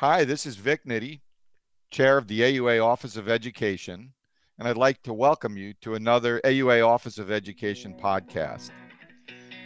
Hi, 0.00 0.24
this 0.24 0.46
is 0.46 0.56
Vic 0.56 0.86
Nitti, 0.86 1.20
Chair 1.90 2.16
of 2.16 2.26
the 2.26 2.40
AUA 2.40 2.82
Office 2.82 3.18
of 3.18 3.28
Education, 3.28 4.14
and 4.58 4.66
I'd 4.66 4.78
like 4.78 5.02
to 5.02 5.12
welcome 5.12 5.58
you 5.58 5.74
to 5.82 5.94
another 5.94 6.40
AUA 6.42 6.88
Office 6.88 7.18
of 7.18 7.30
Education 7.30 7.94
podcast. 8.02 8.70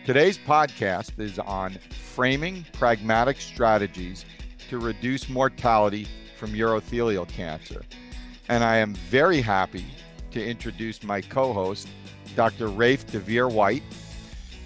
Today's 0.05 0.36
podcast 0.36 1.20
is 1.20 1.38
on 1.38 1.78
framing 2.16 2.66
pragmatic 2.73 3.41
strategies 3.41 4.24
to 4.68 4.80
reduce 4.80 5.28
mortality 5.28 6.09
from 6.37 6.51
urothelial 6.51 7.28
cancer. 7.28 7.82
And 8.48 8.64
I 8.64 8.78
am 8.78 8.95
very 8.95 9.41
happy 9.41 9.87
to 10.32 10.45
introduce 10.45 11.05
my 11.05 11.20
co 11.20 11.52
host, 11.52 11.87
Dr. 12.34 12.66
Rafe 12.66 13.06
DeVere 13.06 13.52
White. 13.52 13.84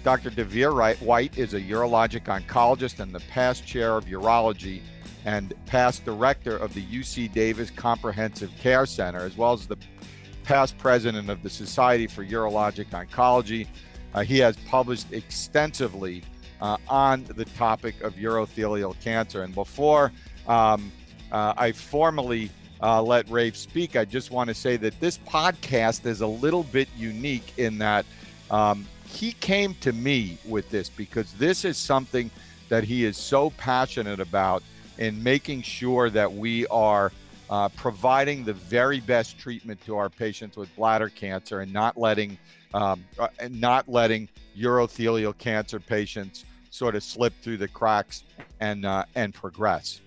Dr. 0.03 0.31
DeVere 0.31 0.95
White 0.95 1.37
is 1.37 1.53
a 1.53 1.61
urologic 1.61 2.23
oncologist 2.23 2.99
and 2.99 3.13
the 3.13 3.19
past 3.29 3.67
chair 3.67 3.97
of 3.97 4.05
urology 4.05 4.81
and 5.25 5.53
past 5.65 6.05
director 6.05 6.55
of 6.55 6.73
the 6.73 6.83
UC 6.83 7.33
Davis 7.33 7.69
Comprehensive 7.69 8.51
Care 8.59 8.85
Center, 8.85 9.19
as 9.19 9.37
well 9.37 9.53
as 9.53 9.67
the 9.67 9.77
past 10.43 10.77
president 10.77 11.29
of 11.29 11.43
the 11.43 11.49
Society 11.49 12.07
for 12.07 12.25
Urologic 12.25 12.87
Oncology. 12.89 13.67
Uh, 14.13 14.21
he 14.21 14.39
has 14.39 14.57
published 14.67 15.13
extensively 15.13 16.23
uh, 16.61 16.77
on 16.87 17.23
the 17.35 17.45
topic 17.45 18.01
of 18.01 18.15
urothelial 18.15 18.99
cancer. 19.01 19.43
And 19.43 19.53
before 19.53 20.11
um, 20.47 20.91
uh, 21.31 21.53
I 21.55 21.71
formally 21.71 22.49
uh, 22.81 23.01
let 23.01 23.29
Rafe 23.29 23.55
speak, 23.55 23.95
I 23.95 24.05
just 24.05 24.31
want 24.31 24.47
to 24.47 24.53
say 24.53 24.77
that 24.77 24.99
this 24.99 25.17
podcast 25.19 26.05
is 26.05 26.21
a 26.21 26.27
little 26.27 26.63
bit 26.63 26.87
unique 26.97 27.53
in 27.57 27.77
that 27.79 28.05
um, 28.49 28.87
he 29.05 29.33
came 29.33 29.75
to 29.81 29.91
me 29.93 30.37
with 30.45 30.69
this 30.69 30.89
because 30.89 31.33
this 31.33 31.65
is 31.65 31.77
something 31.77 32.31
that 32.69 32.83
he 32.83 33.05
is 33.05 33.17
so 33.17 33.49
passionate 33.51 34.19
about 34.19 34.63
in 34.99 35.21
making 35.23 35.61
sure 35.61 36.09
that 36.09 36.31
we 36.31 36.67
are 36.67 37.11
uh, 37.49 37.69
providing 37.69 38.43
the 38.43 38.53
very 38.53 38.99
best 38.99 39.39
treatment 39.39 39.81
to 39.85 39.97
our 39.97 40.09
patients 40.09 40.55
with 40.55 40.73
bladder 40.75 41.09
cancer 41.09 41.61
and 41.61 41.73
not 41.73 41.97
letting 41.97 42.37
um, 42.75 43.03
uh, 43.17 43.27
and 43.39 43.59
not 43.59 43.89
letting 43.89 44.29
urothelial 44.55 45.35
cancer 45.39 45.79
patients 45.79 46.45
sort 46.69 46.95
of 46.95 47.03
slip 47.03 47.33
through 47.41 47.57
the 47.57 47.67
cracks 47.67 48.23
and 48.59 48.85
uh, 48.85 49.03
and 49.15 49.33
progress. 49.33 50.01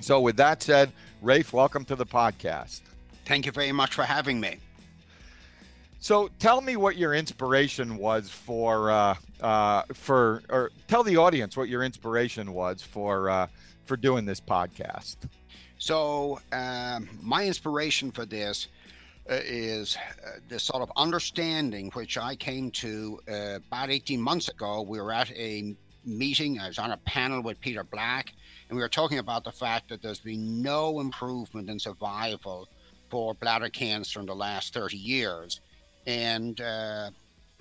So, 0.00 0.20
with 0.20 0.36
that 0.38 0.62
said, 0.62 0.90
Rafe, 1.22 1.52
welcome 1.52 1.84
to 1.84 1.94
the 1.94 2.06
podcast. 2.06 2.80
Thank 3.26 3.46
you 3.46 3.52
very 3.52 3.72
much 3.72 3.94
for 3.94 4.02
having 4.02 4.40
me. 4.40 4.58
So, 6.00 6.28
tell 6.38 6.60
me 6.60 6.76
what 6.76 6.96
your 6.96 7.14
inspiration 7.14 7.96
was 7.96 8.28
for 8.28 8.90
uh, 8.90 9.14
uh, 9.40 9.82
for, 9.92 10.42
or 10.50 10.72
tell 10.88 11.02
the 11.02 11.16
audience 11.16 11.56
what 11.56 11.68
your 11.68 11.84
inspiration 11.84 12.52
was 12.52 12.82
for 12.82 13.30
uh, 13.30 13.46
for 13.84 13.96
doing 13.96 14.24
this 14.24 14.40
podcast. 14.40 15.16
So, 15.78 16.40
um, 16.52 17.08
my 17.20 17.44
inspiration 17.46 18.10
for 18.10 18.24
this 18.24 18.68
uh, 19.30 19.36
is 19.44 19.96
uh, 20.26 20.38
this 20.48 20.64
sort 20.64 20.82
of 20.82 20.92
understanding 20.96 21.90
which 21.92 22.18
I 22.18 22.36
came 22.36 22.70
to 22.72 23.20
uh, 23.28 23.56
about 23.56 23.90
18 23.90 24.20
months 24.20 24.48
ago. 24.48 24.82
We 24.82 25.00
were 25.00 25.12
at 25.12 25.30
a 25.32 25.74
meeting, 26.04 26.58
I 26.58 26.68
was 26.68 26.78
on 26.78 26.90
a 26.90 26.96
panel 26.98 27.42
with 27.42 27.60
Peter 27.60 27.84
Black, 27.84 28.34
and 28.68 28.76
we 28.76 28.82
were 28.82 28.88
talking 28.88 29.18
about 29.18 29.44
the 29.44 29.52
fact 29.52 29.88
that 29.88 30.02
there's 30.02 30.20
been 30.20 30.62
no 30.62 31.00
improvement 31.00 31.70
in 31.70 31.78
survival 31.78 32.68
for 33.10 33.34
bladder 33.34 33.68
cancer 33.68 34.20
in 34.20 34.26
the 34.26 34.34
last 34.34 34.74
30 34.74 34.96
years. 34.96 35.60
And 36.06 36.60
uh, 36.60 37.10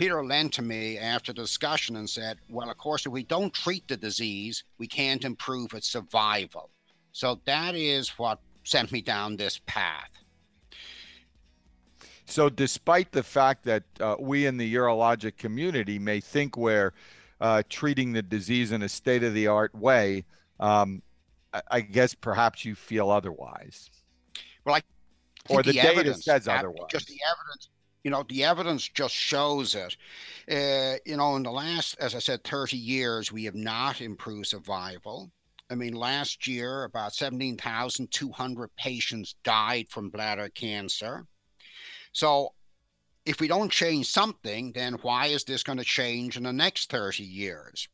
Peter 0.03 0.25
lent 0.25 0.51
to 0.51 0.61
me 0.61 0.97
after 0.97 1.31
the 1.31 1.43
discussion 1.43 1.95
and 1.95 2.09
said, 2.09 2.37
Well, 2.49 2.69
of 2.69 2.77
course, 2.77 3.05
if 3.05 3.13
we 3.13 3.23
don't 3.23 3.53
treat 3.53 3.87
the 3.87 3.95
disease, 3.95 4.65
we 4.77 4.85
can't 4.85 5.23
improve 5.23 5.73
its 5.73 5.87
survival. 5.87 6.71
So 7.13 7.39
that 7.45 7.73
is 7.73 8.09
what 8.19 8.39
sent 8.65 8.91
me 8.91 9.01
down 9.01 9.37
this 9.37 9.61
path. 9.65 10.11
So, 12.25 12.49
despite 12.49 13.13
the 13.13 13.23
fact 13.23 13.63
that 13.63 13.83
uh, 14.01 14.17
we 14.19 14.45
in 14.45 14.57
the 14.57 14.73
urologic 14.75 15.37
community 15.37 15.99
may 15.99 16.19
think 16.19 16.57
we're 16.57 16.91
uh, 17.39 17.63
treating 17.69 18.11
the 18.11 18.21
disease 18.21 18.73
in 18.73 18.81
a 18.81 18.89
state 18.89 19.23
of 19.23 19.33
the 19.33 19.47
art 19.47 19.73
way, 19.73 20.25
um, 20.59 21.01
I, 21.53 21.61
I, 21.71 21.79
guess 21.79 22.13
perhaps 22.13 22.65
you 22.65 22.75
feel 22.75 23.09
otherwise. 23.09 23.89
Well, 24.65 24.75
I 24.75 24.81
or 25.47 25.63
the, 25.63 25.71
the 25.71 25.77
data 25.77 25.91
evidence, 25.93 26.25
says 26.25 26.49
otherwise. 26.49 26.89
Just 26.91 27.07
the 27.07 27.19
evidence 27.25 27.69
you 28.03 28.11
know 28.11 28.23
the 28.27 28.43
evidence 28.43 28.87
just 28.87 29.15
shows 29.15 29.75
it. 29.75 29.95
Uh, 30.51 30.97
you 31.05 31.17
know 31.17 31.35
in 31.35 31.43
the 31.43 31.51
last 31.51 31.95
as 31.99 32.15
i 32.15 32.19
said 32.19 32.43
30 32.43 32.77
years 32.77 33.31
we 33.31 33.45
have 33.45 33.55
not 33.55 34.01
improved 34.01 34.47
survival. 34.47 35.31
I 35.69 35.75
mean 35.75 35.93
last 35.93 36.45
year 36.47 36.83
about 36.83 37.13
17200 37.13 38.75
patients 38.75 39.35
died 39.43 39.87
from 39.89 40.09
bladder 40.09 40.49
cancer. 40.49 41.25
So 42.11 42.53
if 43.25 43.39
we 43.39 43.47
don't 43.47 43.71
change 43.71 44.07
something 44.07 44.73
then 44.73 44.93
why 45.01 45.27
is 45.27 45.43
this 45.45 45.63
going 45.63 45.79
to 45.79 45.85
change 45.85 46.37
in 46.37 46.43
the 46.43 46.53
next 46.53 46.89
30 46.91 47.23
years? 47.23 47.87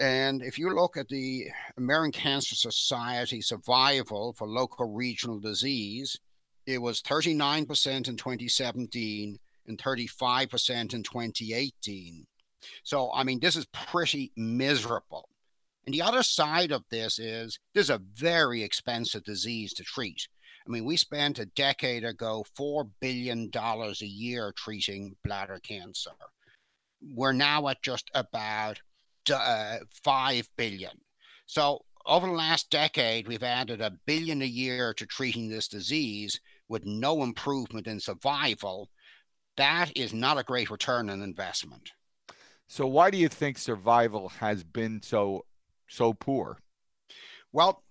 And 0.00 0.42
if 0.42 0.58
you 0.58 0.74
look 0.74 0.96
at 0.96 1.08
the 1.08 1.48
American 1.76 2.12
Cancer 2.12 2.56
Society 2.56 3.42
survival 3.42 4.32
for 4.32 4.48
local 4.48 4.90
regional 4.90 5.38
disease, 5.38 6.18
it 6.66 6.78
was 6.78 7.02
39% 7.02 8.08
in 8.08 8.16
2017 8.16 9.38
and 9.66 9.78
35% 9.78 10.94
in 10.94 11.02
2018. 11.02 12.26
So, 12.82 13.10
I 13.14 13.24
mean, 13.24 13.40
this 13.40 13.56
is 13.56 13.66
pretty 13.66 14.32
miserable. 14.36 15.28
And 15.86 15.94
the 15.94 16.02
other 16.02 16.22
side 16.22 16.72
of 16.72 16.84
this 16.90 17.18
is 17.18 17.58
this 17.74 17.84
is 17.84 17.90
a 17.90 18.02
very 18.14 18.62
expensive 18.62 19.24
disease 19.24 19.72
to 19.74 19.82
treat. 19.82 20.28
I 20.66 20.70
mean, 20.70 20.84
we 20.84 20.96
spent 20.96 21.38
a 21.38 21.46
decade 21.46 22.04
ago 22.04 22.44
$4 22.58 22.90
billion 23.00 23.50
a 23.54 24.04
year 24.04 24.52
treating 24.56 25.16
bladder 25.24 25.58
cancer. 25.62 26.10
We're 27.02 27.32
now 27.32 27.66
at 27.68 27.82
just 27.82 28.10
about 28.14 28.80
uh, 29.32 29.78
5 30.04 30.48
billion. 30.56 31.00
So, 31.46 31.80
over 32.06 32.26
the 32.26 32.32
last 32.32 32.70
decade, 32.70 33.28
we've 33.28 33.42
added 33.42 33.80
a 33.80 33.98
billion 34.06 34.42
a 34.42 34.46
year 34.46 34.94
to 34.94 35.06
treating 35.06 35.48
this 35.48 35.68
disease 35.68 36.40
with 36.70 36.86
no 36.86 37.22
improvement 37.22 37.86
in 37.86 38.00
survival, 38.00 38.88
that 39.56 39.90
is 39.96 40.14
not 40.14 40.38
a 40.38 40.44
great 40.44 40.70
return 40.70 41.10
on 41.10 41.20
investment. 41.20 41.90
So 42.68 42.86
why 42.86 43.10
do 43.10 43.18
you 43.18 43.28
think 43.28 43.58
survival 43.58 44.28
has 44.28 44.62
been 44.62 45.02
so 45.02 45.44
so 45.88 46.14
poor? 46.14 46.56
Well, 47.52 47.82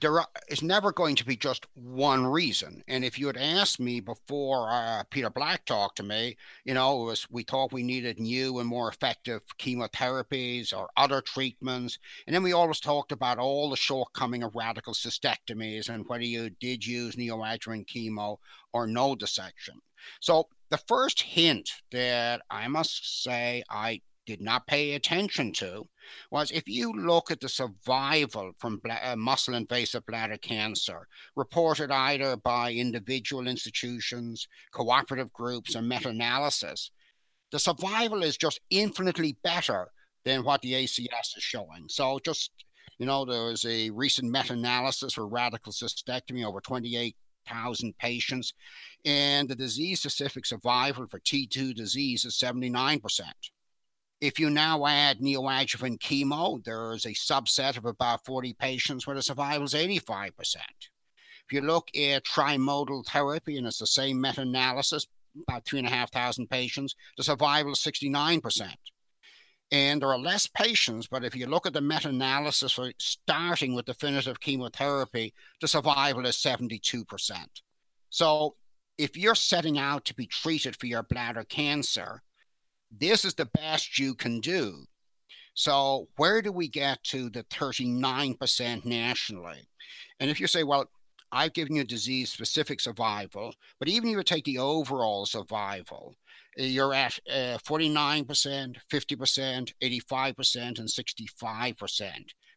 there 0.00 0.24
is 0.48 0.62
never 0.62 0.92
going 0.92 1.16
to 1.16 1.24
be 1.24 1.36
just 1.36 1.66
one 1.74 2.26
reason. 2.26 2.82
And 2.88 3.04
if 3.04 3.18
you 3.18 3.26
had 3.26 3.36
asked 3.36 3.80
me 3.80 4.00
before 4.00 4.70
uh, 4.70 5.02
Peter 5.10 5.30
Black 5.30 5.64
talked 5.64 5.96
to 5.96 6.02
me, 6.02 6.36
you 6.64 6.74
know, 6.74 7.02
it 7.02 7.04
was 7.06 7.30
we 7.30 7.42
thought 7.42 7.72
we 7.72 7.82
needed 7.82 8.18
new 8.18 8.58
and 8.58 8.68
more 8.68 8.88
effective 8.88 9.42
chemotherapies 9.58 10.76
or 10.76 10.88
other 10.96 11.20
treatments, 11.20 11.98
and 12.26 12.34
then 12.34 12.42
we 12.42 12.52
always 12.52 12.80
talked 12.80 13.12
about 13.12 13.38
all 13.38 13.70
the 13.70 13.76
shortcoming 13.76 14.42
of 14.42 14.54
radical 14.54 14.94
cystectomies 14.94 15.88
and 15.88 16.08
whether 16.08 16.24
you 16.24 16.50
did 16.50 16.86
use 16.86 17.16
neoadjuvant 17.16 17.86
chemo 17.86 18.38
or 18.72 18.86
node 18.86 19.18
dissection. 19.18 19.80
So 20.20 20.48
the 20.70 20.78
first 20.78 21.22
hint 21.22 21.70
that 21.90 22.42
I 22.50 22.68
must 22.68 23.22
say 23.22 23.62
I 23.70 24.00
did 24.28 24.42
not 24.42 24.66
pay 24.66 24.92
attention 24.92 25.54
to 25.54 25.88
was 26.30 26.50
if 26.50 26.68
you 26.68 26.92
look 26.92 27.30
at 27.30 27.40
the 27.40 27.48
survival 27.48 28.52
from 28.58 28.78
uh, 28.90 29.16
muscle 29.16 29.54
invasive 29.54 30.04
bladder 30.04 30.36
cancer 30.36 31.08
reported 31.34 31.90
either 31.90 32.36
by 32.36 32.70
individual 32.70 33.48
institutions, 33.48 34.46
cooperative 34.70 35.32
groups, 35.32 35.74
or 35.74 35.80
meta 35.80 36.10
analysis, 36.10 36.90
the 37.50 37.58
survival 37.58 38.22
is 38.22 38.36
just 38.36 38.60
infinitely 38.68 39.34
better 39.42 39.88
than 40.26 40.44
what 40.44 40.60
the 40.60 40.74
ACS 40.74 41.34
is 41.34 41.42
showing. 41.42 41.86
So, 41.88 42.18
just 42.22 42.50
you 42.98 43.06
know, 43.06 43.24
there 43.24 43.44
was 43.44 43.64
a 43.64 43.88
recent 43.88 44.30
meta 44.30 44.52
analysis 44.52 45.14
for 45.14 45.26
radical 45.26 45.72
cystectomy 45.72 46.44
over 46.44 46.60
28,000 46.60 47.96
patients, 47.96 48.52
and 49.06 49.48
the 49.48 49.54
disease 49.54 50.00
specific 50.00 50.44
survival 50.44 51.06
for 51.06 51.18
T2 51.18 51.74
disease 51.74 52.26
is 52.26 52.34
79%. 52.36 53.22
If 54.20 54.40
you 54.40 54.50
now 54.50 54.84
add 54.86 55.20
neoadjuvant 55.20 56.00
chemo, 56.00 56.62
there's 56.64 57.06
a 57.06 57.10
subset 57.10 57.76
of 57.76 57.84
about 57.84 58.24
40 58.24 58.54
patients 58.54 59.06
where 59.06 59.14
the 59.14 59.22
survival 59.22 59.64
is 59.64 59.74
85%. 59.74 60.56
If 61.46 61.52
you 61.52 61.60
look 61.60 61.88
at 61.96 62.24
trimodal 62.24 63.06
therapy, 63.06 63.56
and 63.56 63.66
it's 63.66 63.78
the 63.78 63.86
same 63.86 64.20
meta 64.20 64.40
analysis, 64.40 65.06
about 65.48 65.64
3,500 65.66 66.50
patients, 66.50 66.96
the 67.16 67.22
survival 67.22 67.72
is 67.72 67.78
69%. 67.78 68.74
And 69.70 70.02
there 70.02 70.08
are 70.08 70.18
less 70.18 70.46
patients, 70.46 71.06
but 71.06 71.24
if 71.24 71.36
you 71.36 71.46
look 71.46 71.66
at 71.66 71.72
the 71.72 71.80
meta 71.80 72.08
analysis 72.08 72.72
for 72.72 72.90
starting 72.98 73.74
with 73.74 73.84
definitive 73.84 74.40
chemotherapy, 74.40 75.32
the 75.60 75.68
survival 75.68 76.26
is 76.26 76.36
72%. 76.36 77.32
So 78.10 78.56
if 78.96 79.16
you're 79.16 79.34
setting 79.34 79.78
out 79.78 80.04
to 80.06 80.14
be 80.14 80.26
treated 80.26 80.74
for 80.74 80.86
your 80.86 81.02
bladder 81.02 81.44
cancer, 81.44 82.22
this 82.90 83.24
is 83.24 83.34
the 83.34 83.46
best 83.46 83.98
you 83.98 84.14
can 84.14 84.40
do. 84.40 84.84
So, 85.54 86.08
where 86.16 86.40
do 86.40 86.52
we 86.52 86.68
get 86.68 87.02
to 87.04 87.30
the 87.30 87.42
39% 87.44 88.84
nationally? 88.84 89.68
And 90.20 90.30
if 90.30 90.40
you 90.40 90.46
say, 90.46 90.62
well, 90.62 90.88
I've 91.32 91.52
given 91.52 91.76
you 91.76 91.84
disease 91.84 92.30
specific 92.30 92.80
survival, 92.80 93.54
but 93.78 93.88
even 93.88 94.08
if 94.08 94.16
you 94.16 94.22
take 94.22 94.44
the 94.44 94.58
overall 94.58 95.26
survival, 95.26 96.16
you're 96.56 96.94
at 96.94 97.18
uh, 97.28 97.58
49%, 97.58 98.76
50%, 98.90 99.72
85%, 99.82 100.78
and 100.78 100.88
65% 100.88 102.10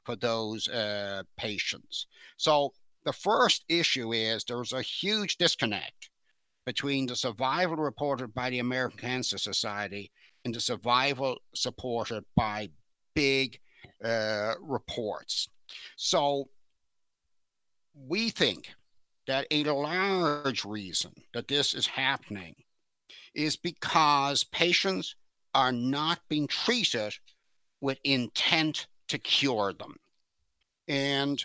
for 0.05 0.15
those 0.15 0.67
uh, 0.67 1.23
patients. 1.37 2.07
So 2.37 2.73
the 3.03 3.13
first 3.13 3.65
issue 3.67 4.13
is 4.13 4.43
there's 4.43 4.73
a 4.73 4.81
huge 4.81 5.37
disconnect 5.37 6.09
between 6.65 7.07
the 7.07 7.15
survival 7.15 7.77
reported 7.77 8.33
by 8.33 8.49
the 8.49 8.59
American 8.59 8.99
Cancer 8.99 9.37
Society 9.37 10.11
the 10.45 10.59
survival 10.59 11.37
supported 11.53 12.23
by 12.35 12.69
big 13.13 13.59
uh, 14.03 14.53
reports. 14.61 15.49
So 15.95 16.49
we 17.93 18.29
think 18.29 18.73
that 19.27 19.47
a 19.51 19.63
large 19.63 20.65
reason 20.65 21.11
that 21.33 21.47
this 21.47 21.73
is 21.73 21.87
happening 21.87 22.55
is 23.33 23.55
because 23.55 24.43
patients 24.43 25.15
are 25.53 25.71
not 25.71 26.19
being 26.27 26.47
treated 26.47 27.13
with 27.79 27.99
intent 28.03 28.87
to 29.07 29.17
cure 29.17 29.73
them. 29.73 29.95
And 30.87 31.43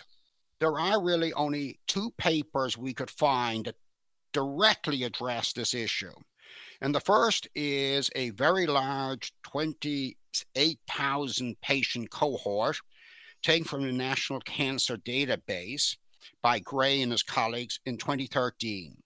there 0.59 0.79
are 0.79 1.01
really 1.01 1.33
only 1.33 1.79
two 1.87 2.11
papers 2.17 2.77
we 2.77 2.93
could 2.93 3.11
find 3.11 3.65
that 3.65 3.75
directly 4.33 5.03
address 5.03 5.53
this 5.53 5.73
issue. 5.73 6.13
And 6.81 6.93
the 6.93 6.99
first 6.99 7.47
is 7.55 8.09
a 8.15 8.31
very 8.31 8.67
large 8.67 9.33
28,000 9.43 11.61
patient 11.61 12.11
cohort 12.11 12.77
taken 13.41 13.65
from 13.65 13.83
the 13.83 13.91
National 13.91 14.39
Cancer 14.41 14.97
Database 14.97 15.95
by 16.41 16.59
Gray 16.59 17.01
and 17.01 17.11
his 17.11 17.23
colleagues 17.23 17.79
in 17.85 17.97
2013. 17.97 18.97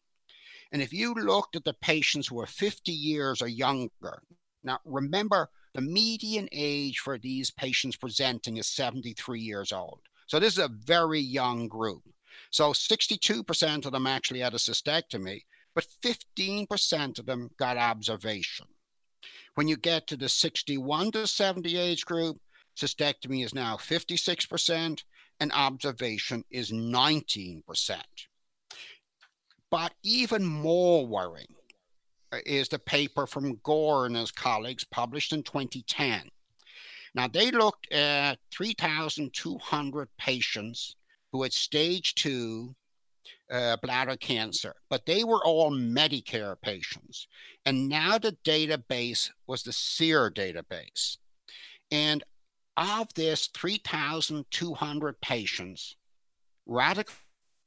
And 0.72 0.82
if 0.82 0.94
you 0.94 1.14
looked 1.14 1.56
at 1.56 1.64
the 1.64 1.74
patients 1.74 2.28
who 2.28 2.36
were 2.36 2.46
50 2.46 2.92
years 2.92 3.42
or 3.42 3.48
younger, 3.48 4.22
now 4.64 4.80
remember 4.86 5.50
the 5.74 5.82
median 5.82 6.48
age 6.52 7.00
for 7.00 7.18
these 7.18 7.52
patients 7.52 7.96
presenting 7.96 8.58
is 8.58 8.68
73 8.68 9.40
years 9.40 9.72
old. 9.72 10.00
So 10.28 10.40
this 10.40 10.54
is 10.54 10.64
a 10.64 10.70
very 10.70 11.20
young 11.20 11.68
group. 11.68 12.04
So 12.52 12.72
62% 12.72 13.86
of 13.86 13.92
them 13.92 14.08
actually 14.08 14.40
had 14.40 14.54
a 14.54 14.58
cystectomy, 14.58 15.42
but 15.76 15.88
15% 16.04 17.20
of 17.20 17.26
them 17.26 17.50
got 17.58 17.78
observation. 17.78 18.68
When 19.56 19.68
you 19.68 19.78
get 19.78 20.08
to 20.08 20.18
the 20.18 20.30
61 20.30 21.12
to 21.12 21.28
70 21.28 21.78
age 21.78 22.06
group, 22.06 22.40
cystectomy 22.76 23.44
is 23.44 23.54
now 23.54 23.76
56% 23.76 25.04
and 25.40 25.52
observation 25.54 26.44
is 26.50 26.72
19%. 26.72 27.64
But 29.70 29.94
even 30.04 30.46
more 30.46 31.08
worrying 31.08 31.56
uh, 32.32 32.38
is 32.46 32.70
the 32.70 32.80
paper 32.80 33.26
from 33.26 33.60
Gore 33.64 34.06
and 34.06 34.16
his 34.16 34.32
colleagues 34.32 34.84
published 34.84 35.34
in 35.34 35.44
2010. 35.44 36.30
Now, 37.14 37.28
they 37.28 37.52
looked 37.52 37.92
at 37.92 38.40
3,200 38.52 40.10
patients 40.18 40.96
who 41.32 41.44
had 41.44 41.54
stage 41.54 42.16
two 42.16 42.76
uh, 43.52 43.78
bladder 43.82 44.16
cancer, 44.16 44.76
but 44.90 45.06
they 45.06 45.24
were 45.24 45.44
all 45.46 45.72
Medicare 45.72 46.56
patients. 46.62 47.28
And 47.66 47.90
now 47.90 48.18
the 48.18 48.38
database 48.46 49.30
was 49.48 49.64
the 49.64 49.74
SEER 49.74 50.32
database. 50.32 51.18
And 51.92 52.24
of 52.78 53.14
this 53.14 53.48
3,200 53.48 55.22
patients, 55.22 55.96
radical 56.66 57.14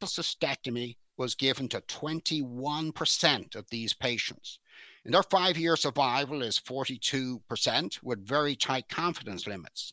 cystectomy 0.02 0.96
was 1.16 1.34
given 1.34 1.69
to 1.69 1.81
21% 1.81 3.54
of 3.54 3.69
these 3.70 3.92
patients. 3.92 4.58
And 5.04 5.12
their 5.12 5.22
five 5.22 5.58
year 5.58 5.76
survival 5.76 6.42
is 6.42 6.58
42% 6.58 8.02
with 8.02 8.26
very 8.26 8.56
tight 8.56 8.88
confidence 8.88 9.46
limits. 9.46 9.92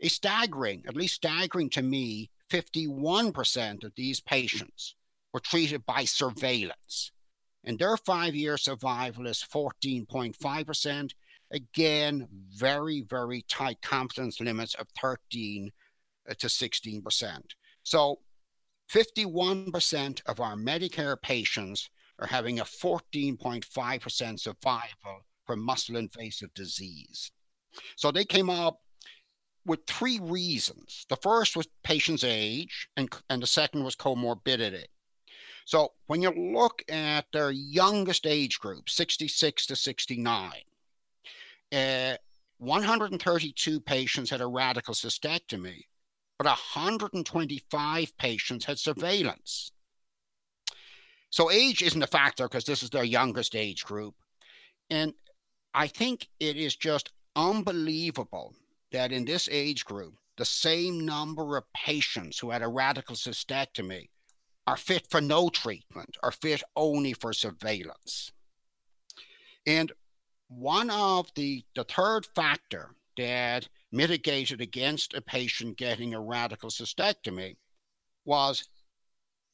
A 0.00 0.08
staggering, 0.08 0.82
at 0.88 0.96
least 0.96 1.14
staggering 1.14 1.70
to 1.70 1.82
me, 1.82 2.30
51% 2.54 3.82
of 3.82 3.92
these 3.96 4.20
patients 4.20 4.94
were 5.32 5.40
treated 5.40 5.84
by 5.84 6.04
surveillance. 6.04 7.10
And 7.64 7.78
their 7.78 7.96
five 7.96 8.36
year 8.36 8.56
survival 8.56 9.26
is 9.26 9.44
14.5%. 9.52 11.10
Again, 11.50 12.28
very, 12.52 13.00
very 13.00 13.42
tight 13.48 13.82
confidence 13.82 14.40
limits 14.40 14.74
of 14.74 14.86
13 15.00 15.72
uh, 16.28 16.34
to 16.34 16.46
16%. 16.46 17.40
So 17.82 18.20
51% 18.92 20.22
of 20.26 20.40
our 20.40 20.54
Medicare 20.54 21.20
patients 21.20 21.90
are 22.20 22.28
having 22.28 22.60
a 22.60 22.64
14.5% 22.64 24.40
survival 24.40 25.26
from 25.44 25.60
muscle 25.60 25.96
invasive 25.96 26.54
disease. 26.54 27.32
So 27.96 28.12
they 28.12 28.24
came 28.24 28.48
up 28.48 28.80
with 29.66 29.86
three 29.86 30.18
reasons. 30.20 31.06
The 31.08 31.16
first 31.16 31.56
was 31.56 31.68
patient's 31.82 32.24
age, 32.24 32.88
and, 32.96 33.08
and 33.30 33.42
the 33.42 33.46
second 33.46 33.84
was 33.84 33.96
comorbidity. 33.96 34.84
So 35.64 35.92
when 36.06 36.20
you 36.20 36.30
look 36.30 36.82
at 36.90 37.26
their 37.32 37.50
youngest 37.50 38.26
age 38.26 38.60
group, 38.60 38.90
66 38.90 39.66
to 39.66 39.76
69, 39.76 40.52
uh, 41.72 42.16
132 42.58 43.80
patients 43.80 44.30
had 44.30 44.40
a 44.40 44.46
radical 44.46 44.94
cystectomy, 44.94 45.84
but 46.38 46.46
125 46.46 48.18
patients 48.18 48.64
had 48.66 48.78
surveillance. 48.78 49.70
So 51.30 51.50
age 51.50 51.82
isn't 51.82 52.02
a 52.02 52.06
factor 52.06 52.46
because 52.46 52.64
this 52.64 52.82
is 52.82 52.90
their 52.90 53.04
youngest 53.04 53.56
age 53.56 53.84
group. 53.84 54.14
And 54.90 55.14
I 55.72 55.88
think 55.88 56.28
it 56.38 56.56
is 56.56 56.76
just 56.76 57.10
unbelievable 57.34 58.54
that 58.94 59.10
in 59.10 59.24
this 59.24 59.48
age 59.50 59.84
group, 59.84 60.14
the 60.36 60.44
same 60.44 61.04
number 61.04 61.56
of 61.56 61.64
patients 61.74 62.38
who 62.38 62.50
had 62.50 62.62
a 62.62 62.68
radical 62.68 63.16
cystectomy 63.16 64.08
are 64.68 64.76
fit 64.76 65.08
for 65.10 65.20
no 65.20 65.48
treatment, 65.48 66.16
are 66.22 66.30
fit 66.30 66.62
only 66.76 67.12
for 67.12 67.32
surveillance. 67.32 68.30
And 69.66 69.90
one 70.46 70.90
of 70.90 71.28
the, 71.34 71.64
the 71.74 71.82
third 71.82 72.26
factor 72.36 72.94
that 73.16 73.68
mitigated 73.90 74.60
against 74.60 75.12
a 75.12 75.20
patient 75.20 75.76
getting 75.76 76.14
a 76.14 76.20
radical 76.20 76.70
cystectomy 76.70 77.56
was 78.24 78.68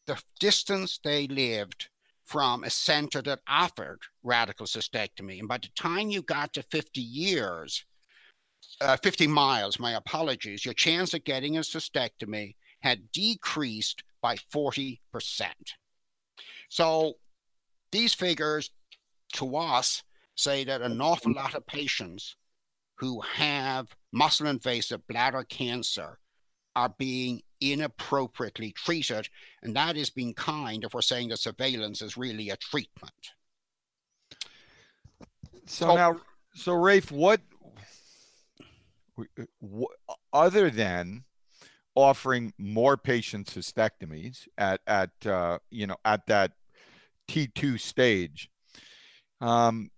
the 0.07 0.21
distance 0.39 1.01
they 1.03 1.27
lived 1.27 1.89
from 2.27 2.63
a 2.63 2.71
center 2.71 3.23
that 3.23 3.41
offered 3.49 4.01
radical 4.23 4.67
cystectomy. 4.67 5.39
And 5.39 5.49
by 5.49 5.59
the 5.59 5.71
time 5.75 6.11
you 6.11 6.21
got 6.21 6.53
to 6.55 6.63
50 6.63 7.01
years, 7.01 7.87
uh, 8.81 8.97
50 8.97 9.27
miles, 9.27 9.79
my 9.79 9.93
apologies, 9.93 10.65
your 10.65 10.75
chance 10.75 11.15
of 11.15 11.25
getting 11.25 11.57
a 11.57 11.61
cystectomy 11.61 12.55
had 12.81 13.13
decreased 13.13 14.03
by 14.23 14.37
40%. 14.37 14.99
So 16.69 17.15
these 17.93 18.15
figures 18.15 18.71
to 19.35 19.57
us 19.57 20.03
say 20.35 20.65
that 20.65 20.83
an 20.83 21.01
awful 21.01 21.33
lot 21.33 21.55
of 21.55 21.67
patients 21.67 22.37
who 22.97 23.21
have 23.21 23.95
muscle 24.13 24.47
invasive 24.47 25.07
bladder 25.07 25.45
cancer 25.45 26.19
are 26.77 26.95
being 26.99 27.43
inappropriately 27.61 28.73
treated. 28.73 29.29
And 29.63 29.75
that 29.77 29.97
is 29.97 30.11
being 30.11 30.35
kind 30.35 30.85
if 30.85 30.95
we're 30.95 31.03
saying 31.03 31.29
that 31.29 31.39
surveillance 31.39 32.03
is 32.03 32.17
really 32.17 32.51
a 32.51 32.57
treatment. 32.57 33.33
So, 35.67 35.87
so 35.87 35.95
now, 35.95 36.21
so 36.55 36.73
Rafe, 36.75 37.11
what, 37.11 37.41
what 37.49 37.50
other 40.33 40.71
than 40.71 41.25
offering 41.95 42.53
more 42.59 42.97
patients 42.97 43.55
cystectomies 43.55 44.47
at 44.57 44.81
at 44.87 45.11
uh, 45.27 45.59
you 45.71 45.87
know 45.87 45.97
at 46.05 46.27
that 46.27 46.53
T2 47.29 47.79
stage, 47.81 48.51
um, 49.41 49.91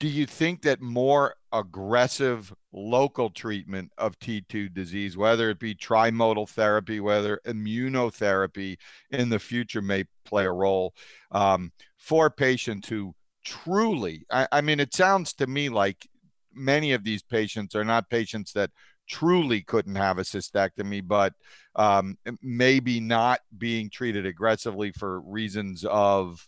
do 0.00 0.08
you 0.08 0.26
think 0.26 0.62
that 0.62 0.80
more 0.80 1.34
aggressive 1.52 2.52
local 2.72 3.30
treatment 3.30 3.92
of 3.98 4.18
T2 4.18 4.72
disease, 4.72 5.16
whether 5.16 5.50
it 5.50 5.58
be 5.58 5.74
trimodal 5.74 6.48
therapy, 6.48 7.00
whether 7.00 7.40
immunotherapy 7.46 8.78
in 9.10 9.28
the 9.28 9.38
future 9.38 9.82
may 9.82 10.04
play 10.24 10.46
a 10.46 10.52
role 10.52 10.94
um, 11.30 11.70
for 11.96 12.30
patients 12.30 12.88
who 12.88 13.14
truly, 13.44 14.24
I, 14.30 14.48
I 14.50 14.60
mean, 14.62 14.80
it 14.80 14.94
sounds 14.94 15.34
to 15.34 15.46
me 15.46 15.68
like 15.68 16.08
many 16.54 16.92
of 16.92 17.04
these 17.04 17.22
patients 17.22 17.74
are 17.74 17.84
not 17.84 18.10
patients 18.10 18.52
that 18.52 18.70
truly 19.08 19.62
couldn't 19.62 19.96
have 19.96 20.18
a 20.18 20.22
cystectomy, 20.22 21.06
but 21.06 21.34
um, 21.76 22.16
maybe 22.42 23.00
not 23.00 23.40
being 23.58 23.90
treated 23.90 24.26
aggressively 24.26 24.92
for 24.92 25.20
reasons 25.20 25.84
of, 25.84 26.46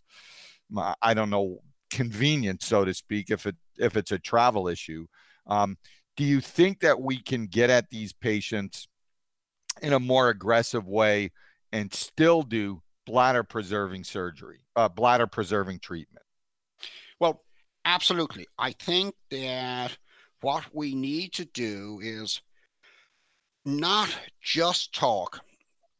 I 1.02 1.14
don't 1.14 1.30
know, 1.30 1.60
convenient, 1.90 2.62
so 2.62 2.84
to 2.84 2.94
speak, 2.94 3.30
if 3.30 3.46
it 3.46 3.56
if 3.78 3.96
it's 3.96 4.12
a 4.12 4.18
travel 4.18 4.68
issue. 4.68 5.06
Um, 5.46 5.76
do 6.16 6.24
you 6.24 6.40
think 6.40 6.80
that 6.80 7.00
we 7.00 7.20
can 7.20 7.46
get 7.46 7.70
at 7.70 7.90
these 7.90 8.12
patients 8.12 8.88
in 9.82 9.92
a 9.92 10.00
more 10.00 10.30
aggressive 10.30 10.86
way 10.86 11.30
and 11.72 11.92
still 11.92 12.42
do 12.42 12.80
bladder 13.04 13.44
preserving 13.44 14.04
surgery, 14.04 14.60
uh, 14.74 14.88
bladder 14.88 15.26
preserving 15.26 15.78
treatment? 15.80 16.24
Well, 17.20 17.44
absolutely. 17.86 18.46
I 18.58 18.72
think 18.72 19.14
that 19.30 19.96
what 20.42 20.64
we 20.74 20.94
need 20.94 21.32
to 21.34 21.46
do 21.46 22.00
is 22.02 22.42
not 23.64 24.14
just 24.42 24.94
talk 24.94 25.40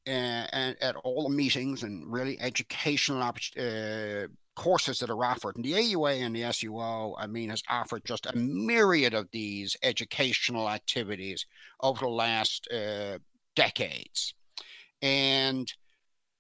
and, 0.05 0.49
and 0.53 0.77
at 0.83 0.97
all 0.97 1.29
the 1.29 1.35
meetings 1.35 1.83
and 1.83 2.13
really 2.13 2.39
educational 2.41 3.23
uh, 3.23 4.27
courses 4.55 4.99
that 4.99 5.11
are 5.11 5.25
offered. 5.25 5.57
And 5.57 5.65
the 5.65 5.73
AUA 5.73 6.21
and 6.21 6.35
the 6.35 6.43
SUO, 6.43 7.15
I 7.19 7.27
mean, 7.27 7.51
has 7.51 7.63
offered 7.69 8.05
just 8.05 8.27
a 8.27 8.37
myriad 8.37 9.15
of 9.15 9.29
these 9.33 9.77
educational 9.83 10.69
activities 10.69 11.47
over 11.81 12.01
the 12.01 12.11
last 12.11 12.69
uh, 12.73 13.19
decades. 13.55 14.35
And 15.03 15.73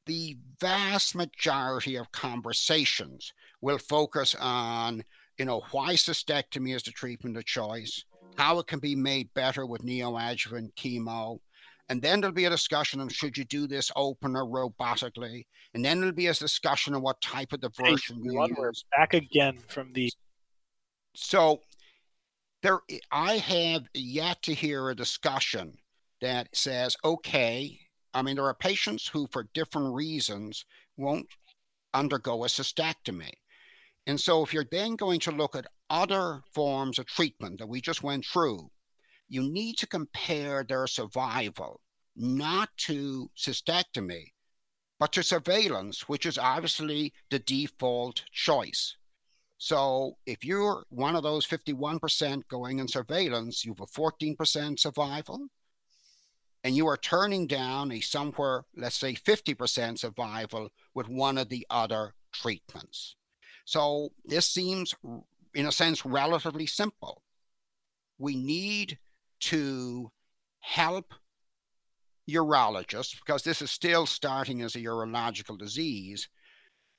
the 0.06 0.36
vast 0.60 1.14
majority 1.14 1.96
of 1.96 2.10
conversations 2.12 3.32
will 3.60 3.78
focus 3.78 4.34
on, 4.38 5.02
you 5.38 5.44
know, 5.44 5.62
why 5.70 5.94
cystectomy 5.94 6.74
is 6.74 6.82
the 6.82 6.90
treatment 6.90 7.36
of 7.36 7.44
choice, 7.44 8.04
how 8.36 8.58
it 8.58 8.66
can 8.66 8.78
be 8.78 8.94
made 8.94 9.32
better 9.34 9.66
with 9.66 9.84
neoadjuvant 9.84 10.74
chemo, 10.74 11.38
and 11.88 12.02
then 12.02 12.20
there'll 12.20 12.34
be 12.34 12.46
a 12.46 12.50
discussion 12.50 13.00
on 13.00 13.08
should 13.08 13.36
you 13.36 13.44
do 13.44 13.66
this 13.66 13.92
open 13.94 14.36
or 14.36 14.44
robotically, 14.44 15.46
and 15.74 15.84
then 15.84 16.00
there'll 16.00 16.14
be 16.14 16.26
a 16.26 16.34
discussion 16.34 16.94
on 16.94 17.02
what 17.02 17.20
type 17.20 17.52
of 17.52 17.60
diversion 17.60 18.24
you 18.24 18.44
use. 18.58 18.84
Back 18.96 19.14
again 19.14 19.58
from 19.68 19.92
the. 19.92 20.12
So, 21.14 21.60
there, 22.62 22.80
I 23.12 23.34
have 23.36 23.88
yet 23.94 24.42
to 24.42 24.54
hear 24.54 24.90
a 24.90 24.96
discussion 24.96 25.78
that 26.20 26.48
says, 26.54 26.96
okay, 27.04 27.78
I 28.12 28.22
mean, 28.22 28.36
there 28.36 28.46
are 28.46 28.54
patients 28.54 29.06
who, 29.06 29.28
for 29.30 29.48
different 29.54 29.94
reasons, 29.94 30.64
won't 30.96 31.28
undergo 31.94 32.44
a 32.44 32.48
cystectomy. 32.48 33.32
And 34.06 34.20
so, 34.20 34.42
if 34.44 34.54
you're 34.54 34.66
then 34.70 34.96
going 34.96 35.20
to 35.20 35.30
look 35.30 35.56
at 35.56 35.66
other 35.90 36.42
forms 36.52 36.98
of 36.98 37.06
treatment 37.06 37.58
that 37.58 37.68
we 37.68 37.80
just 37.80 38.02
went 38.02 38.24
through, 38.24 38.70
you 39.28 39.42
need 39.42 39.76
to 39.78 39.86
compare 39.86 40.62
their 40.62 40.86
survival 40.86 41.80
not 42.14 42.70
to 42.78 43.30
cystectomy, 43.36 44.32
but 44.98 45.12
to 45.12 45.22
surveillance, 45.22 46.08
which 46.08 46.24
is 46.24 46.38
obviously 46.38 47.12
the 47.30 47.38
default 47.38 48.22
choice. 48.32 48.96
So 49.58 50.16
if 50.26 50.44
you're 50.44 50.84
one 50.88 51.16
of 51.16 51.22
those 51.22 51.46
51% 51.46 52.48
going 52.48 52.78
in 52.78 52.88
surveillance, 52.88 53.64
you 53.64 53.72
have 53.72 53.80
a 53.80 53.86
14% 53.86 54.78
survival 54.78 55.48
and 56.62 56.74
you 56.74 56.86
are 56.88 56.96
turning 56.96 57.46
down 57.46 57.92
a 57.92 58.00
somewhere, 58.00 58.64
let's 58.76 58.96
say 58.96 59.14
50% 59.14 59.98
survival 59.98 60.70
with 60.94 61.08
one 61.08 61.38
of 61.38 61.48
the 61.48 61.66
other 61.70 62.14
treatments. 62.32 63.16
So 63.66 64.12
this 64.24 64.48
seems, 64.48 64.94
in 65.54 65.66
a 65.66 65.72
sense, 65.72 66.06
relatively 66.06 66.66
simple. 66.66 67.22
We 68.16 68.36
need 68.36 68.98
to 69.40 70.10
help 70.60 71.12
urologists, 72.30 73.14
because 73.18 73.42
this 73.42 73.60
is 73.60 73.70
still 73.70 74.06
starting 74.06 74.62
as 74.62 74.74
a 74.74 74.80
urological 74.80 75.58
disease, 75.58 76.28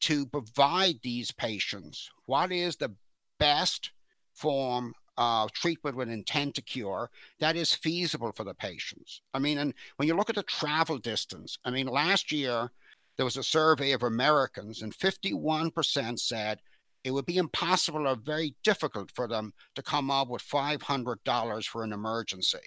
to 0.01 0.25
provide 0.27 0.99
these 1.01 1.31
patients 1.31 2.11
what 2.27 2.51
is 2.51 2.75
the 2.75 2.93
best 3.39 3.91
form 4.33 4.93
of 5.17 5.51
treatment 5.51 5.95
with 5.95 6.09
intent 6.09 6.53
to 6.53 6.61
cure 6.61 7.09
that 7.39 7.55
is 7.55 7.73
feasible 7.73 8.31
for 8.31 8.43
the 8.43 8.53
patients. 8.53 9.21
I 9.33 9.39
mean, 9.39 9.57
and 9.57 9.73
when 9.95 10.07
you 10.07 10.15
look 10.15 10.29
at 10.29 10.35
the 10.35 10.43
travel 10.43 10.99
distance, 10.99 11.57
I 11.65 11.71
mean, 11.71 11.87
last 11.87 12.31
year 12.31 12.71
there 13.17 13.25
was 13.25 13.37
a 13.37 13.43
survey 13.43 13.91
of 13.91 14.03
Americans, 14.03 14.81
and 14.81 14.95
51% 14.95 16.19
said 16.19 16.59
it 17.03 17.11
would 17.11 17.25
be 17.25 17.37
impossible 17.37 18.07
or 18.07 18.15
very 18.15 18.55
difficult 18.63 19.11
for 19.15 19.27
them 19.27 19.53
to 19.75 19.81
come 19.81 20.11
up 20.11 20.29
with 20.29 20.43
$500 20.43 21.65
for 21.65 21.83
an 21.83 21.93
emergency. 21.93 22.59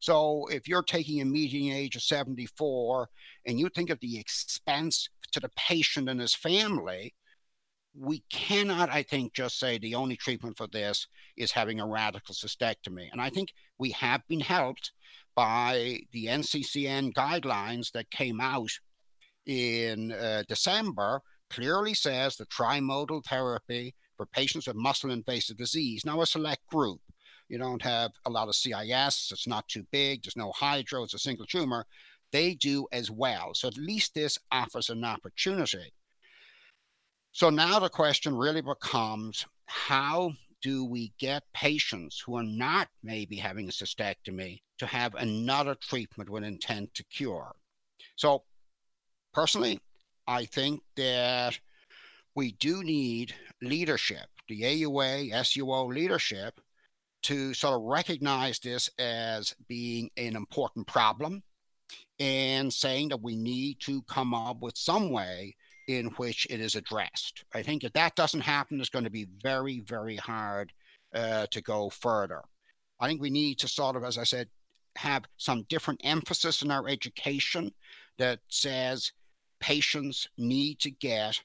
So 0.00 0.46
if 0.46 0.66
you're 0.66 0.82
taking 0.82 1.20
a 1.20 1.26
median 1.26 1.76
age 1.76 1.96
of 1.96 2.02
74 2.02 3.08
and 3.46 3.60
you 3.60 3.68
think 3.68 3.90
of 3.90 4.00
the 4.00 4.18
expense 4.18 5.08
to 5.32 5.40
the 5.40 5.50
patient 5.50 6.08
and 6.08 6.20
his 6.20 6.34
family, 6.34 7.14
we 7.94 8.22
cannot, 8.30 8.88
I 8.90 9.02
think, 9.02 9.34
just 9.34 9.58
say 9.58 9.76
the 9.76 9.94
only 9.94 10.16
treatment 10.16 10.56
for 10.56 10.66
this 10.66 11.06
is 11.36 11.52
having 11.52 11.80
a 11.80 11.86
radical 11.86 12.34
cystectomy. 12.34 13.10
And 13.12 13.20
I 13.20 13.28
think 13.28 13.52
we 13.78 13.90
have 13.90 14.26
been 14.28 14.40
helped 14.40 14.92
by 15.34 16.00
the 16.12 16.26
NCCN 16.26 17.12
guidelines 17.12 17.92
that 17.92 18.10
came 18.10 18.40
out 18.40 18.70
in 19.46 20.12
uh, 20.12 20.42
December, 20.48 21.20
clearly 21.50 21.94
says 21.94 22.36
the 22.36 22.46
trimodal 22.46 23.24
therapy 23.24 23.94
for 24.16 24.26
patients 24.26 24.66
with 24.66 24.76
muscle 24.76 25.10
invasive 25.10 25.56
disease, 25.56 26.04
now 26.04 26.20
a 26.20 26.26
select 26.26 26.66
group. 26.66 27.00
You 27.48 27.58
don't 27.58 27.82
have 27.82 28.12
a 28.26 28.30
lot 28.30 28.48
of 28.48 28.54
CIS, 28.54 29.30
it's 29.32 29.48
not 29.48 29.66
too 29.66 29.84
big, 29.90 30.22
there's 30.22 30.36
no 30.36 30.52
hydro, 30.52 31.02
it's 31.02 31.14
a 31.14 31.18
single 31.18 31.46
tumor. 31.46 31.84
They 32.32 32.54
do 32.54 32.86
as 32.92 33.10
well. 33.10 33.54
So 33.54 33.66
at 33.66 33.76
least 33.76 34.14
this 34.14 34.38
offers 34.52 34.88
an 34.88 35.04
opportunity. 35.04 35.92
So 37.32 37.50
now 37.50 37.78
the 37.78 37.88
question 37.88 38.36
really 38.36 38.60
becomes 38.60 39.46
how 39.66 40.32
do 40.62 40.84
we 40.84 41.12
get 41.18 41.42
patients 41.54 42.22
who 42.24 42.36
are 42.36 42.44
not 42.44 42.88
maybe 43.02 43.36
having 43.36 43.68
a 43.68 43.72
cystectomy 43.72 44.60
to 44.78 44.86
have 44.86 45.14
another 45.14 45.74
treatment 45.74 46.28
with 46.28 46.44
intent 46.44 46.94
to 46.94 47.04
cure? 47.04 47.52
So, 48.16 48.44
personally, 49.32 49.80
I 50.26 50.44
think 50.44 50.82
that 50.96 51.58
we 52.34 52.52
do 52.52 52.82
need 52.82 53.34
leadership, 53.62 54.26
the 54.48 54.62
AUA, 54.62 55.32
SUO 55.32 55.92
leadership, 55.92 56.60
to 57.22 57.52
sort 57.52 57.74
of 57.74 57.82
recognize 57.82 58.58
this 58.58 58.88
as 58.98 59.54
being 59.68 60.10
an 60.16 60.36
important 60.36 60.86
problem 60.86 61.42
and 62.18 62.72
saying 62.72 63.08
that 63.08 63.22
we 63.22 63.36
need 63.36 63.78
to 63.80 64.02
come 64.02 64.34
up 64.34 64.60
with 64.60 64.76
some 64.76 65.10
way 65.10 65.56
in 65.88 66.06
which 66.16 66.46
it 66.48 66.60
is 66.60 66.76
addressed. 66.76 67.44
I 67.54 67.62
think 67.62 67.82
if 67.82 67.92
that 67.94 68.14
doesn't 68.14 68.40
happen, 68.40 68.80
it's 68.80 68.90
going 68.90 69.04
to 69.04 69.10
be 69.10 69.26
very, 69.42 69.80
very 69.80 70.16
hard 70.16 70.72
uh, 71.14 71.46
to 71.50 71.60
go 71.60 71.90
further. 71.90 72.42
I 73.00 73.08
think 73.08 73.20
we 73.20 73.30
need 73.30 73.58
to 73.58 73.68
sort 73.68 73.96
of, 73.96 74.04
as 74.04 74.18
I 74.18 74.24
said, 74.24 74.48
have 74.96 75.24
some 75.36 75.64
different 75.68 76.00
emphasis 76.04 76.62
in 76.62 76.70
our 76.70 76.88
education 76.88 77.72
that 78.18 78.40
says 78.48 79.12
patients 79.60 80.28
need 80.36 80.78
to 80.80 80.90
get, 80.90 81.42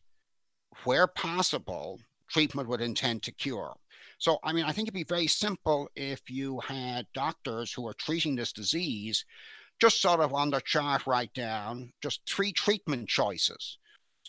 where 0.84 1.07
possible, 1.07 2.00
treatment 2.29 2.67
with 2.67 2.81
intent 2.81 3.24
to 3.24 3.31
cure. 3.31 3.75
So, 4.17 4.39
I 4.43 4.53
mean, 4.53 4.65
I 4.65 4.72
think 4.72 4.88
it'd 4.88 4.93
be 4.93 5.03
very 5.03 5.27
simple 5.27 5.89
if 5.95 6.29
you 6.29 6.60
had 6.62 7.07
doctors 7.13 7.74
who 7.74 7.88
are 7.88 7.93
treating 7.93 8.36
this 8.36 8.53
disease 8.53 9.25
just 9.79 10.01
sort 10.01 10.22
of 10.22 10.34
on 10.34 10.51
the 10.51 10.62
chart 10.62 11.05
write 11.05 11.34
down 11.34 11.91
just 12.01 12.22
three 12.25 12.53
treatment 12.53 13.10
choices 13.10 13.77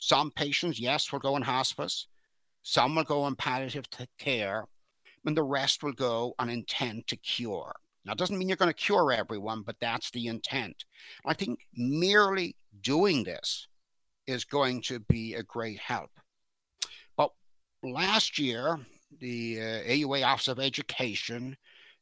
some 0.00 0.30
patients, 0.30 0.78
yes, 0.78 1.10
will 1.10 1.18
go 1.18 1.36
in 1.36 1.42
hospice. 1.42 2.06
Some 2.62 2.94
will 2.94 3.04
go 3.04 3.26
in 3.26 3.36
palliative 3.36 3.86
care, 4.18 4.66
and 5.24 5.36
the 5.36 5.42
rest 5.42 5.82
will 5.82 5.92
go 5.92 6.34
on 6.38 6.50
intent 6.50 7.06
to 7.08 7.16
cure. 7.16 7.74
Now, 8.04 8.12
it 8.12 8.18
doesn't 8.18 8.38
mean 8.38 8.48
you're 8.48 8.56
going 8.56 8.70
to 8.70 8.74
cure 8.74 9.12
everyone, 9.12 9.62
but 9.62 9.80
that's 9.80 10.10
the 10.10 10.26
intent. 10.26 10.84
I 11.24 11.34
think 11.34 11.66
merely 11.74 12.56
doing 12.80 13.24
this 13.24 13.66
is 14.26 14.44
going 14.44 14.82
to 14.82 15.00
be 15.00 15.34
a 15.34 15.42
great 15.42 15.78
help. 15.78 16.10
But 17.16 17.30
last 17.82 18.38
year, 18.38 18.78
the 19.20 19.58
uh, 19.60 19.90
AUA 19.90 20.26
Office 20.26 20.48
of 20.48 20.58
Education, 20.58 21.56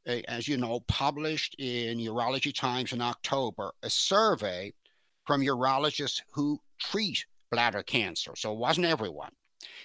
uh, 0.09 0.17
as 0.29 0.49
you 0.49 0.57
know, 0.57 0.81
published 0.89 1.55
in 1.59 1.99
Urology 1.99 2.55
Times 2.55 2.93
in 2.93 3.01
October 3.01 3.73
a 3.83 3.91
survey 3.91 4.73
from 5.27 5.41
urologists 5.41 6.21
who 6.33 6.61
treat 6.79 7.25
bladder 7.51 7.83
cancer. 7.83 8.33
So 8.37 8.53
it 8.53 8.59
wasn't 8.59 8.87
everyone. 8.87 9.33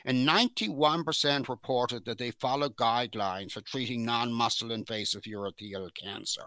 And 0.05 0.27
91% 0.27 1.49
reported 1.49 2.05
that 2.05 2.17
they 2.17 2.31
followed 2.31 2.75
guidelines 2.75 3.51
for 3.51 3.61
treating 3.61 4.05
non 4.05 4.31
muscle 4.33 4.71
invasive 4.71 5.23
urothelial 5.23 5.93
cancer. 5.93 6.43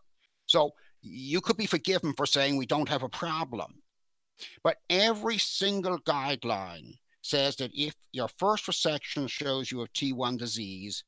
So 0.46 0.72
you 1.00 1.40
could 1.40 1.56
be 1.56 1.66
forgiven 1.66 2.12
for 2.16 2.26
saying 2.26 2.56
we 2.56 2.66
don't 2.66 2.88
have 2.88 3.02
a 3.02 3.08
problem. 3.08 3.81
But 4.62 4.78
every 4.88 5.38
single 5.38 5.98
guideline 5.98 6.98
says 7.22 7.56
that 7.56 7.70
if 7.74 7.94
your 8.12 8.28
first 8.28 8.66
resection 8.66 9.28
shows 9.28 9.70
you 9.70 9.80
have 9.80 9.92
T1 9.92 10.38
disease, 10.38 11.04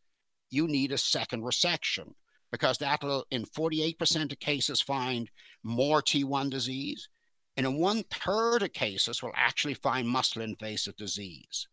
you 0.51 0.69
need 0.69 0.93
a 0.93 0.99
second 0.99 1.43
resection 1.43 2.15
because 2.53 2.79
that'll, 2.79 3.27
in 3.31 3.45
48% 3.45 4.33
of 4.33 4.39
cases, 4.39 4.81
find 4.81 5.31
more 5.63 6.01
T1 6.01 6.51
disease 6.51 7.09
and 7.57 7.67
in 7.67 7.79
one 7.79 8.05
third 8.11 8.63
of 8.63 8.73
cases, 8.73 9.23
will 9.23 9.33
actually 9.35 9.75
find 9.75 10.09
muscle 10.09 10.43
invasive 10.43 10.97
disease. 10.97 11.69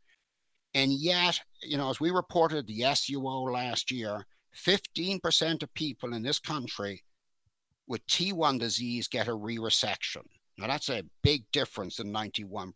And 0.74 0.92
yet, 0.92 1.42
you 1.64 1.78
know, 1.78 1.90
as 1.90 2.00
we 2.00 2.12
reported 2.12 2.68
the 2.68 2.82
SUO 2.82 3.52
last 3.52 3.92
year, 3.92 4.26
15% 4.56 5.64
of 5.64 5.74
people 5.74 6.14
in 6.14 6.22
this 6.22 6.40
country 6.40 7.04
with 7.88 8.06
T1 8.08 8.60
disease 8.60 9.08
get 9.08 9.28
a 9.28 9.34
re 9.34 9.58
resection. 9.58 10.26
Now, 10.58 10.68
that's 10.68 10.90
a 10.90 11.04
big 11.24 11.46
difference 11.52 12.00
in 12.00 12.12
91%. 12.12 12.74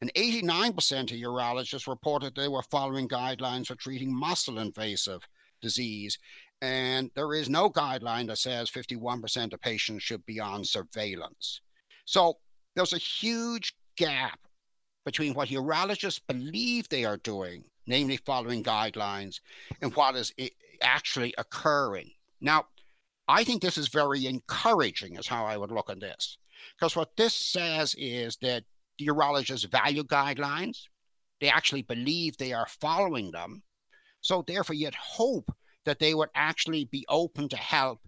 And 0.00 0.12
89% 0.14 0.70
of 1.02 1.18
urologists 1.18 1.86
reported 1.86 2.34
they 2.34 2.48
were 2.48 2.62
following 2.62 3.08
guidelines 3.08 3.66
for 3.66 3.74
treating 3.74 4.14
muscle 4.14 4.58
invasive 4.58 5.26
disease. 5.60 6.18
And 6.60 7.10
there 7.14 7.34
is 7.34 7.48
no 7.48 7.70
guideline 7.70 8.28
that 8.28 8.38
says 8.38 8.70
51% 8.70 9.52
of 9.52 9.60
patients 9.60 10.02
should 10.02 10.24
be 10.26 10.40
on 10.40 10.64
surveillance. 10.64 11.60
So 12.04 12.38
there's 12.74 12.92
a 12.92 12.98
huge 12.98 13.74
gap 13.96 14.40
between 15.04 15.34
what 15.34 15.48
urologists 15.48 16.20
believe 16.26 16.88
they 16.88 17.04
are 17.04 17.18
doing, 17.18 17.64
namely 17.86 18.16
following 18.16 18.64
guidelines, 18.64 19.40
and 19.80 19.94
what 19.94 20.16
is 20.16 20.32
actually 20.82 21.32
occurring. 21.38 22.10
Now, 22.40 22.66
I 23.28 23.44
think 23.44 23.62
this 23.62 23.78
is 23.78 23.88
very 23.88 24.26
encouraging, 24.26 25.16
is 25.16 25.26
how 25.28 25.46
I 25.46 25.56
would 25.56 25.70
look 25.70 25.90
at 25.90 26.00
this. 26.00 26.38
Because 26.78 26.96
what 26.96 27.16
this 27.16 27.34
says 27.34 27.94
is 27.98 28.36
that 28.42 28.64
the 28.98 29.06
urologists 29.06 29.70
value 29.70 30.04
guidelines, 30.04 30.82
they 31.40 31.48
actually 31.48 31.82
believe 31.82 32.36
they 32.36 32.52
are 32.52 32.66
following 32.80 33.30
them. 33.30 33.62
So, 34.20 34.42
therefore, 34.46 34.74
you'd 34.74 34.94
hope 34.94 35.52
that 35.84 35.98
they 35.98 36.14
would 36.14 36.30
actually 36.34 36.84
be 36.84 37.04
open 37.08 37.48
to 37.50 37.56
help 37.56 38.00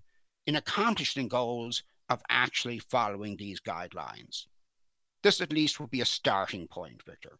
in 0.46 0.56
accomplishing 0.56 1.28
goals 1.28 1.82
of 2.08 2.22
actually 2.28 2.78
following 2.78 3.36
these 3.36 3.60
guidelines. 3.60 4.46
This, 5.22 5.40
at 5.40 5.52
least, 5.52 5.78
would 5.78 5.90
be 5.90 6.00
a 6.00 6.06
starting 6.06 6.66
point, 6.66 7.02
Victor. 7.04 7.38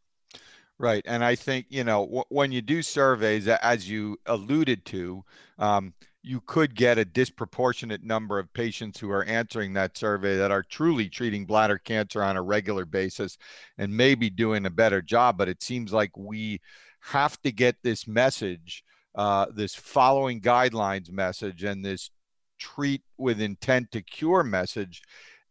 Right. 0.78 1.02
And 1.06 1.24
I 1.24 1.34
think, 1.34 1.66
you 1.70 1.82
know, 1.82 2.04
w- 2.04 2.24
when 2.28 2.52
you 2.52 2.62
do 2.62 2.82
surveys, 2.82 3.48
as 3.48 3.90
you 3.90 4.18
alluded 4.26 4.84
to, 4.86 5.24
um, 5.58 5.94
you 6.22 6.40
could 6.40 6.74
get 6.74 6.98
a 6.98 7.04
disproportionate 7.04 8.02
number 8.02 8.38
of 8.38 8.52
patients 8.52 8.98
who 8.98 9.10
are 9.10 9.24
answering 9.24 9.72
that 9.72 9.96
survey 9.96 10.36
that 10.36 10.50
are 10.50 10.64
truly 10.64 11.08
treating 11.08 11.46
bladder 11.46 11.78
cancer 11.78 12.22
on 12.22 12.36
a 12.36 12.42
regular 12.42 12.84
basis 12.84 13.38
and 13.78 13.96
maybe 13.96 14.28
doing 14.28 14.66
a 14.66 14.70
better 14.70 15.00
job. 15.00 15.38
But 15.38 15.48
it 15.48 15.62
seems 15.62 15.92
like 15.92 16.16
we 16.16 16.60
have 17.00 17.40
to 17.42 17.52
get 17.52 17.76
this 17.82 18.08
message, 18.08 18.84
uh, 19.14 19.46
this 19.54 19.74
following 19.74 20.40
guidelines 20.40 21.10
message, 21.10 21.62
and 21.62 21.84
this 21.84 22.10
treat 22.58 23.02
with 23.16 23.40
intent 23.40 23.92
to 23.92 24.02
cure 24.02 24.42
message 24.42 25.02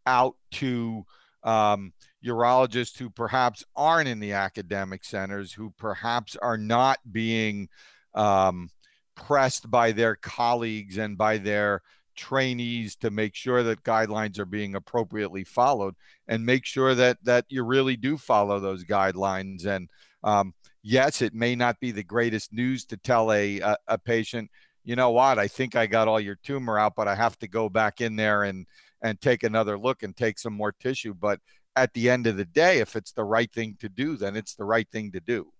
out 0.05 0.35
to 0.51 1.05
um, 1.43 1.93
urologists 2.23 2.97
who 2.97 3.09
perhaps 3.09 3.63
aren't 3.75 4.09
in 4.09 4.19
the 4.19 4.33
academic 4.33 5.05
centers, 5.05 5.53
who 5.53 5.73
perhaps 5.77 6.35
are 6.35 6.57
not 6.57 6.99
being 7.09 7.69
um, 8.13 8.69
pressed 9.17 9.69
by 9.69 9.91
their 9.91 10.15
colleagues 10.15 10.97
and 10.97 11.17
by 11.17 11.37
their 11.37 11.81
trainees 12.15 12.95
to 12.95 13.11
make 13.11 13.35
sure 13.35 13.63
that 13.63 13.83
guidelines 13.83 14.39
are 14.39 14.45
being 14.45 14.75
appropriately 14.75 15.43
followed 15.43 15.95
and 16.27 16.45
make 16.45 16.65
sure 16.65 16.95
that 16.95 17.17
that 17.23 17.45
you 17.49 17.63
really 17.63 17.97
do 17.97 18.17
follow 18.17 18.59
those 18.59 18.83
guidelines. 18.83 19.65
And 19.65 19.89
um, 20.23 20.53
yes 20.83 21.21
it 21.21 21.33
may 21.33 21.55
not 21.55 21.79
be 21.79 21.91
the 21.91 22.03
greatest 22.03 22.53
news 22.53 22.85
to 22.85 22.97
tell 22.97 23.31
a, 23.33 23.59
a, 23.59 23.77
a 23.87 23.97
patient 23.97 24.49
you 24.83 24.95
know 24.95 25.11
what? 25.11 25.37
I 25.37 25.49
think 25.49 25.75
i 25.75 25.85
got 25.85 26.07
all 26.07 26.19
your 26.19 26.37
tumor 26.43 26.79
out 26.79 26.95
but 26.95 27.09
i 27.09 27.15
have 27.15 27.37
to 27.39 27.47
go 27.47 27.67
back 27.67 27.99
in 27.99 28.15
there 28.15 28.43
and 28.43 28.65
and 29.01 29.19
take 29.19 29.43
another 29.43 29.77
look 29.77 30.01
and 30.01 30.15
take 30.15 30.39
some 30.39 30.53
more 30.53 30.71
tissue. 30.71 31.13
But 31.13 31.39
at 31.75 31.93
the 31.93 32.09
end 32.09 32.25
of 32.25 32.37
the 32.37 32.45
day 32.45 32.79
if 32.79 32.95
it's 32.95 33.11
the 33.11 33.25
right 33.25 33.51
thing 33.51 33.75
to 33.81 33.89
do 33.89 34.15
then 34.15 34.35
it's 34.35 34.55
the 34.55 34.63
right 34.63 34.87
thing 34.89 35.11
to 35.11 35.19
do. 35.19 35.51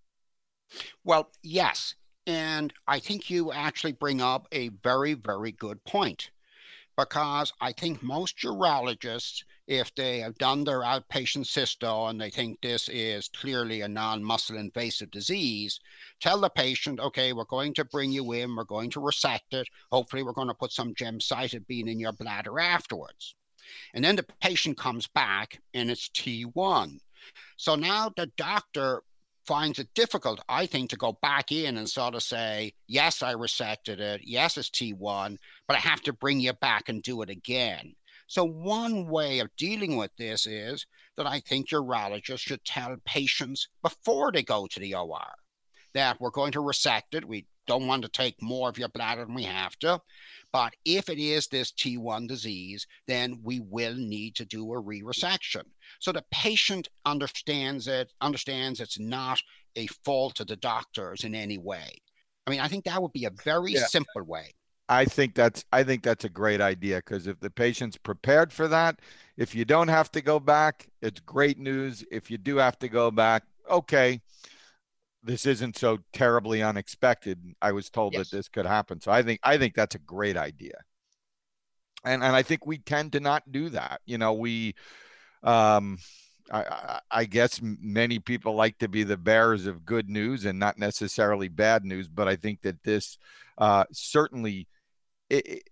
Well 1.04 1.30
yes 1.44 1.96
and 2.28 2.74
I 2.86 3.00
think 3.00 3.30
you 3.30 3.54
actually 3.54 3.94
bring 3.94 4.22
up 4.22 4.48
a 4.52 4.68
very, 4.70 5.14
very 5.14 5.54
good 5.54 5.84
point 5.86 6.30
because 6.98 7.54
I 7.62 7.72
think 7.72 8.04
most 8.04 8.40
urologists, 8.40 9.44
if 9.68 9.94
they 9.96 10.20
have 10.20 10.38
done 10.38 10.64
their 10.64 10.82
outpatient 10.82 11.46
cysto 11.46 12.10
and 12.10 12.20
they 12.20 12.30
think 12.30 12.60
this 12.60 12.90
is 12.90 13.30
clearly 13.30 13.82
a 13.82 13.88
non 13.88 14.24
muscle 14.24 14.58
invasive 14.58 15.12
disease, 15.12 15.80
tell 16.20 16.42
the 16.42 16.50
patient, 16.50 17.00
okay, 17.00 17.32
we're 17.32 17.46
going 17.46 17.74
to 17.76 17.86
bring 17.86 18.12
you 18.12 18.34
in, 18.34 18.56
we're 18.56 18.64
going 18.66 18.90
to 18.92 19.00
resect 19.00 19.54
it. 19.54 19.70
Hopefully, 19.92 20.24
we're 20.24 20.34
going 20.34 20.48
to 20.48 20.54
put 20.54 20.72
some 20.72 20.94
gemcitabine 20.96 21.90
in 21.90 22.00
your 22.00 22.14
bladder 22.14 22.60
afterwards. 22.60 23.36
And 23.94 24.04
then 24.04 24.16
the 24.16 24.26
patient 24.42 24.78
comes 24.78 25.08
back 25.08 25.62
and 25.74 25.92
it's 25.92 26.10
T1. 26.10 27.00
So 27.58 27.76
now 27.76 28.12
the 28.16 28.32
doctor 28.38 29.04
finds 29.48 29.80
it 29.80 29.94
difficult, 29.96 30.42
I 30.50 30.66
think, 30.66 30.90
to 30.90 30.98
go 30.98 31.18
back 31.22 31.52
in 31.52 31.78
and 31.78 31.90
sort 31.90 32.14
of 32.14 32.22
say, 32.22 32.74
yes, 32.88 33.24
I 33.24 33.34
resected 33.34 34.00
it. 34.00 34.22
Yes, 34.24 34.58
it's 34.58 34.70
T1, 34.70 35.38
but 35.68 35.78
I 35.78 35.80
have 35.80 36.02
to 36.02 36.14
bring 36.14 36.42
you 36.42 36.54
back 36.54 36.90
and 36.90 37.02
do 37.02 37.22
it 37.22 37.30
again. 37.30 37.96
So, 38.28 38.44
one 38.44 39.08
way 39.08 39.40
of 39.40 39.56
dealing 39.56 39.96
with 39.96 40.12
this 40.18 40.46
is 40.46 40.86
that 41.16 41.26
I 41.26 41.40
think 41.40 41.70
urologists 41.70 42.40
should 42.40 42.66
tell 42.66 42.98
patients 43.06 43.70
before 43.82 44.34
they 44.34 44.44
go 44.44 44.68
to 44.68 44.80
the 44.80 44.94
OR 44.96 45.34
that 45.94 46.20
we're 46.20 46.30
going 46.30 46.52
to 46.52 46.60
resect 46.60 47.16
it. 47.16 47.26
We 47.26 47.48
don't 47.68 47.88
want 47.88 48.04
to 48.04 48.10
take 48.10 48.42
more 48.42 48.70
of 48.70 48.78
your 48.78 48.90
bladder 48.90 49.26
than 49.26 49.36
we 49.36 49.44
have 49.44 49.78
to. 49.80 50.00
But 50.52 50.74
if 50.86 51.10
it 51.10 51.20
is 51.20 51.48
this 51.48 51.72
T1 51.72 52.28
disease, 52.28 52.88
then 53.08 53.40
we 53.44 53.60
will 53.60 53.96
need 53.96 54.36
to 54.36 54.46
do 54.46 54.74
a 54.74 54.80
re-resection. 54.80 55.64
So 56.00 56.12
the 56.12 56.24
patient 56.32 56.90
understands 57.06 57.88
it, 57.88 58.12
understands 58.22 58.80
it's 58.80 59.00
not 59.00 59.42
a 59.76 59.88
fault 60.06 60.40
of 60.40 60.48
the 60.48 60.56
doctors 60.56 61.24
in 61.24 61.36
any 61.36 61.58
way. 61.58 62.02
I 62.46 62.50
mean, 62.50 62.62
I 62.62 62.68
think 62.68 62.86
that 62.86 63.02
would 63.02 63.14
be 63.14 63.26
a 63.26 63.32
very 63.44 63.74
yeah. 63.74 63.86
simple 63.86 64.24
way. 64.24 64.54
I 64.90 65.04
think 65.04 65.36
that's 65.36 65.66
I 65.74 65.84
think 65.84 66.02
that's 66.02 66.24
a 66.24 66.30
great 66.30 66.62
idea 66.62 66.98
because 66.98 67.28
if 67.28 67.40
the 67.42 67.50
patient's 67.50 67.98
prepared 67.98 68.54
for 68.54 68.70
that, 68.70 69.02
if 69.36 69.54
you 69.54 69.66
don't 69.66 69.90
have 69.90 70.10
to 70.14 70.22
go 70.22 70.40
back, 70.40 70.88
it's 71.02 71.20
great 71.20 71.60
news. 71.60 72.06
If 72.10 72.32
you 72.32 72.38
do 72.38 72.56
have 72.58 72.80
to 72.80 72.88
go 72.88 73.12
back, 73.12 73.44
okay, 73.70 74.22
this 75.24 75.46
isn't 75.46 75.78
so 75.78 76.00
terribly 76.14 76.62
unexpected. 76.62 77.56
I 77.62 77.72
was 77.72 77.90
told 77.90 78.14
yes. 78.14 78.30
that 78.30 78.38
this 78.38 78.48
could 78.50 78.66
happen. 78.66 79.02
So 79.02 79.12
I 79.12 79.24
think 79.24 79.40
I 79.44 79.58
think 79.58 79.76
that's 79.76 79.96
a 79.96 80.00
great 80.00 80.38
idea. 80.38 80.80
And 82.04 82.24
and 82.24 82.36
I 82.36 82.44
think 82.44 82.66
we 82.66 82.78
tend 82.78 83.14
to 83.14 83.20
not 83.20 83.52
do 83.52 83.70
that. 83.70 84.02
You 84.06 84.18
know, 84.18 84.34
we 84.34 84.76
um 85.44 85.98
I, 86.52 87.02
I 87.12 87.26
guess 87.26 87.60
many 87.62 88.20
people 88.20 88.56
like 88.56 88.78
to 88.80 88.88
be 88.88 89.04
the 89.04 89.18
bearers 89.18 89.66
of 89.66 89.86
good 89.86 90.10
news 90.10 90.46
and 90.46 90.58
not 90.58 90.78
necessarily 90.78 91.50
bad 91.50 91.84
news, 91.84 92.08
but 92.08 92.28
I 92.28 92.36
think 92.36 92.62
that 92.62 92.84
this 92.84 93.18
uh, 93.58 93.86
certainly 93.92 94.68
it, 95.30 95.64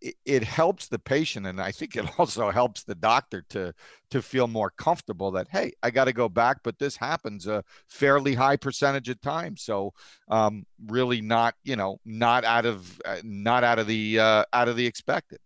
it, 0.00 0.16
it, 0.24 0.42
helps 0.44 0.88
the 0.88 0.98
patient 0.98 1.46
and 1.46 1.60
i 1.60 1.70
think 1.70 1.96
it 1.96 2.06
also 2.18 2.50
helps 2.50 2.84
the 2.84 2.94
doctor 2.94 3.42
to 3.48 3.72
to 4.10 4.22
feel 4.22 4.46
more 4.46 4.70
comfortable 4.70 5.30
that 5.30 5.46
hey 5.50 5.72
i 5.82 5.90
got 5.90 6.04
to 6.04 6.12
go 6.12 6.28
back 6.28 6.58
but 6.62 6.78
this 6.78 6.96
happens 6.96 7.46
a 7.46 7.62
fairly 7.88 8.34
high 8.34 8.56
percentage 8.56 9.08
of 9.08 9.20
time 9.20 9.56
so 9.56 9.92
um, 10.28 10.64
really 10.86 11.20
not 11.20 11.54
you 11.64 11.76
know 11.76 11.98
not 12.04 12.44
out 12.44 12.66
of 12.66 13.00
uh, 13.04 13.16
not 13.22 13.64
out 13.64 13.78
of 13.78 13.86
the 13.86 14.18
uh, 14.18 14.44
out 14.52 14.68
of 14.68 14.76
the 14.76 14.86
expected 14.86 15.38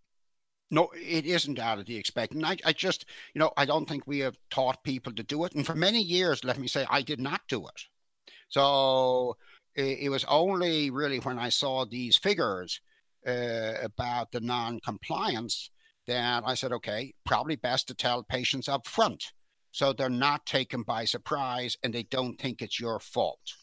no, 0.70 0.90
it 0.94 1.24
isn't 1.24 1.59
out 1.59 1.78
of 1.78 1.87
the 1.87 1.96
expected. 1.96 2.44
I, 2.44 2.59
I 2.64 2.72
just, 2.72 3.07
you 3.33 3.38
know, 3.38 3.52
I 3.57 3.64
don't 3.64 3.88
think 3.88 4.07
we 4.07 4.18
have 4.18 4.37
taught 4.50 4.85
people 4.85 5.12
to 5.14 5.22
do 5.22 5.44
it. 5.44 5.54
And 5.54 5.64
for 5.64 5.74
many 5.74 6.02
years, 6.02 6.44
let 6.44 6.59
me 6.59 6.68
say, 6.68 6.85
I 6.90 7.00
did 7.00 7.20
not 7.20 7.40
do 7.48 7.66
it. 7.66 7.85
So 8.48 9.37
it, 9.74 9.98
it 10.00 10.09
was 10.11 10.24
only 10.24 10.90
really 10.90 11.20
when 11.20 11.38
I 11.38 11.48
saw 11.48 11.87
these 11.87 12.18
figures 12.18 12.81
uh, 13.26 13.74
about 13.83 14.33
the 14.33 14.40
non-compliance, 14.40 15.70
then 16.07 16.42
I 16.44 16.54
said, 16.54 16.72
okay, 16.72 17.14
probably 17.24 17.57
best 17.57 17.88
to 17.88 17.94
tell 17.94 18.22
patients 18.22 18.68
up 18.68 18.87
front 18.87 19.33
so 19.70 19.92
they're 19.92 20.09
not 20.09 20.46
taken 20.46 20.83
by 20.83 21.04
surprise 21.04 21.76
and 21.83 21.92
they 21.92 22.02
don't 22.02 22.38
think 22.38 22.62
it's 22.62 22.81
your 22.81 22.98
fault. 22.98 23.54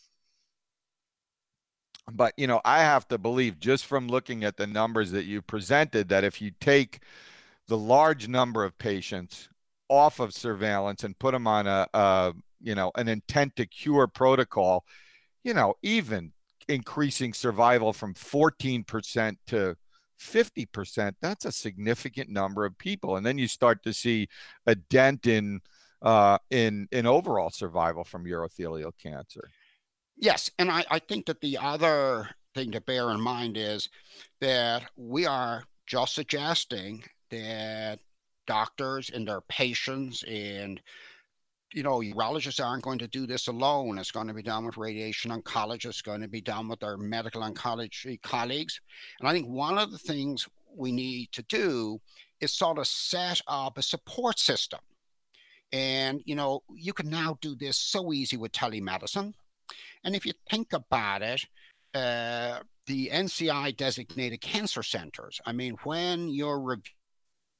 But 2.11 2.33
you 2.37 2.45
know, 2.47 2.61
I 2.63 2.79
have 2.79 3.07
to 3.07 3.17
believe 3.17 3.59
just 3.59 3.85
from 3.85 4.07
looking 4.07 4.43
at 4.43 4.57
the 4.57 4.67
numbers 4.67 5.11
that 5.11 5.25
you 5.25 5.41
presented 5.41 6.09
that 6.09 6.23
if 6.23 6.41
you 6.41 6.51
take 6.61 7.01
the 7.67 7.77
large 7.77 8.27
number 8.27 8.63
of 8.63 8.77
patients 8.77 9.49
off 9.89 10.19
of 10.19 10.33
surveillance 10.33 11.03
and 11.03 11.17
put 11.17 11.31
them 11.31 11.47
on 11.47 11.67
a, 11.67 11.87
a 11.93 12.33
you 12.61 12.75
know 12.75 12.91
an 12.95 13.07
intent 13.07 13.55
to 13.55 13.65
cure 13.65 14.07
protocol, 14.07 14.85
you 15.43 15.53
know, 15.53 15.73
even 15.81 16.31
increasing 16.67 17.33
survival 17.33 17.93
from 17.93 18.13
14% 18.13 19.37
to 19.47 19.75
50%, 20.19 21.13
that's 21.21 21.45
a 21.45 21.51
significant 21.51 22.29
number 22.29 22.65
of 22.65 22.77
people. 22.77 23.17
And 23.17 23.25
then 23.25 23.37
you 23.37 23.47
start 23.47 23.83
to 23.83 23.93
see 23.93 24.27
a 24.65 24.75
dent 24.75 25.27
in 25.27 25.61
uh, 26.01 26.37
in 26.51 26.87
in 26.91 27.07
overall 27.07 27.49
survival 27.49 28.03
from 28.03 28.25
urothelial 28.25 28.91
cancer. 29.01 29.49
Yes, 30.17 30.51
and 30.59 30.69
I, 30.69 30.85
I 30.89 30.99
think 30.99 31.25
that 31.25 31.41
the 31.41 31.57
other 31.57 32.29
thing 32.53 32.71
to 32.71 32.81
bear 32.81 33.09
in 33.09 33.19
mind 33.19 33.57
is 33.57 33.89
that 34.39 34.83
we 34.95 35.25
are 35.25 35.63
just 35.87 36.15
suggesting 36.15 37.03
that 37.31 37.99
doctors 38.47 39.09
and 39.09 39.27
their 39.27 39.41
patients 39.41 40.23
and 40.23 40.81
you 41.73 41.83
know, 41.83 41.99
urologists 41.99 42.63
aren't 42.63 42.83
going 42.83 42.99
to 42.99 43.07
do 43.07 43.25
this 43.25 43.47
alone. 43.47 43.97
It's 43.97 44.11
going 44.11 44.27
to 44.27 44.33
be 44.33 44.43
done 44.43 44.65
with 44.65 44.77
radiation 44.77 45.31
oncologists, 45.31 46.03
going 46.03 46.21
to 46.21 46.27
be 46.27 46.41
done 46.41 46.67
with 46.67 46.83
our 46.83 46.97
medical 46.97 47.41
oncology 47.41 48.21
colleagues. 48.21 48.79
And 49.19 49.27
I 49.27 49.33
think 49.33 49.47
one 49.47 49.77
of 49.77 49.91
the 49.91 49.97
things 49.97 50.47
we 50.75 50.91
need 50.91 51.31
to 51.33 51.43
do 51.43 51.99
is 52.39 52.53
sort 52.53 52.77
of 52.77 52.87
set 52.87 53.41
up 53.47 53.77
a 53.77 53.81
support 53.81 54.39
system. 54.39 54.79
And, 55.71 56.21
you 56.25 56.35
know, 56.35 56.61
you 56.73 56.93
can 56.93 57.09
now 57.09 57.37
do 57.41 57.55
this 57.55 57.77
so 57.77 58.13
easy 58.13 58.37
with 58.37 58.51
telemedicine. 58.51 59.33
And 60.03 60.15
if 60.15 60.25
you 60.25 60.33
think 60.49 60.73
about 60.73 61.21
it, 61.21 61.45
uh, 61.93 62.59
the 62.85 63.09
NCI 63.11 63.75
designated 63.75 64.41
cancer 64.41 64.83
centers, 64.83 65.41
I 65.45 65.51
mean, 65.51 65.75
when 65.83 66.29
you're 66.29 66.59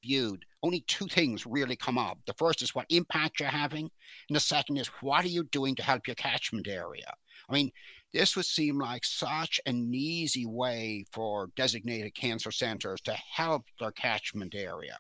reviewed, 0.04 0.46
only 0.66 0.84
two 0.88 1.06
things 1.06 1.46
really 1.46 1.76
come 1.76 1.98
up. 1.98 2.18
The 2.26 2.34
first 2.34 2.64
is 2.64 2.74
what 2.74 2.88
impact 2.90 3.40
you're 3.40 3.50
having, 3.50 3.92
and 4.28 4.36
the 4.36 4.40
second 4.40 4.78
is 4.78 4.88
what 5.02 5.24
are 5.24 5.30
you 5.30 5.44
doing 5.44 5.76
to 5.76 5.84
help 5.84 6.08
your 6.08 6.16
catchment 6.16 6.68
area? 6.68 7.14
I 7.48 7.54
mean, 7.54 7.72
this 8.14 8.36
would 8.36 8.46
seem 8.46 8.80
like 8.80 9.06
such 9.06 9.60
an 9.68 9.94
easy 9.94 10.46
way 10.46 11.06
for 11.12 11.50
designated 11.56 12.16
cancer 12.16 12.50
centers 12.50 13.00
to 13.02 13.14
help 13.14 13.66
their 13.80 13.92
catchment 13.92 14.56
area. 14.56 14.98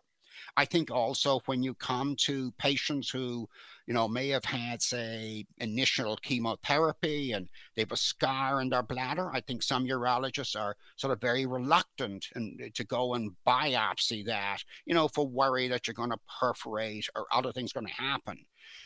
I 0.57 0.65
think 0.65 0.89
also 0.89 1.41
when 1.45 1.63
you 1.63 1.73
come 1.73 2.15
to 2.21 2.51
patients 2.57 3.09
who, 3.09 3.49
you 3.87 3.93
know, 3.93 4.07
may 4.07 4.29
have 4.29 4.45
had, 4.45 4.81
say, 4.81 5.45
initial 5.57 6.15
chemotherapy 6.17 7.33
and 7.33 7.49
they 7.75 7.81
have 7.81 7.91
a 7.91 7.97
scar 7.97 8.61
in 8.61 8.69
their 8.69 8.83
bladder, 8.83 9.29
I 9.33 9.41
think 9.41 9.61
some 9.61 9.85
urologists 9.85 10.59
are 10.59 10.77
sort 10.95 11.11
of 11.11 11.19
very 11.19 11.45
reluctant 11.45 12.27
and 12.35 12.61
uh, 12.61 12.69
to 12.73 12.83
go 12.85 13.15
and 13.15 13.35
biopsy 13.45 14.25
that, 14.25 14.63
you 14.85 14.93
know, 14.93 15.09
for 15.09 15.27
worry 15.27 15.67
that 15.67 15.87
you're 15.87 15.93
going 15.93 16.11
to 16.11 16.19
perforate 16.39 17.09
or 17.15 17.25
other 17.33 17.51
things 17.51 17.73
going 17.73 17.87
to 17.87 17.93
happen. 17.93 18.45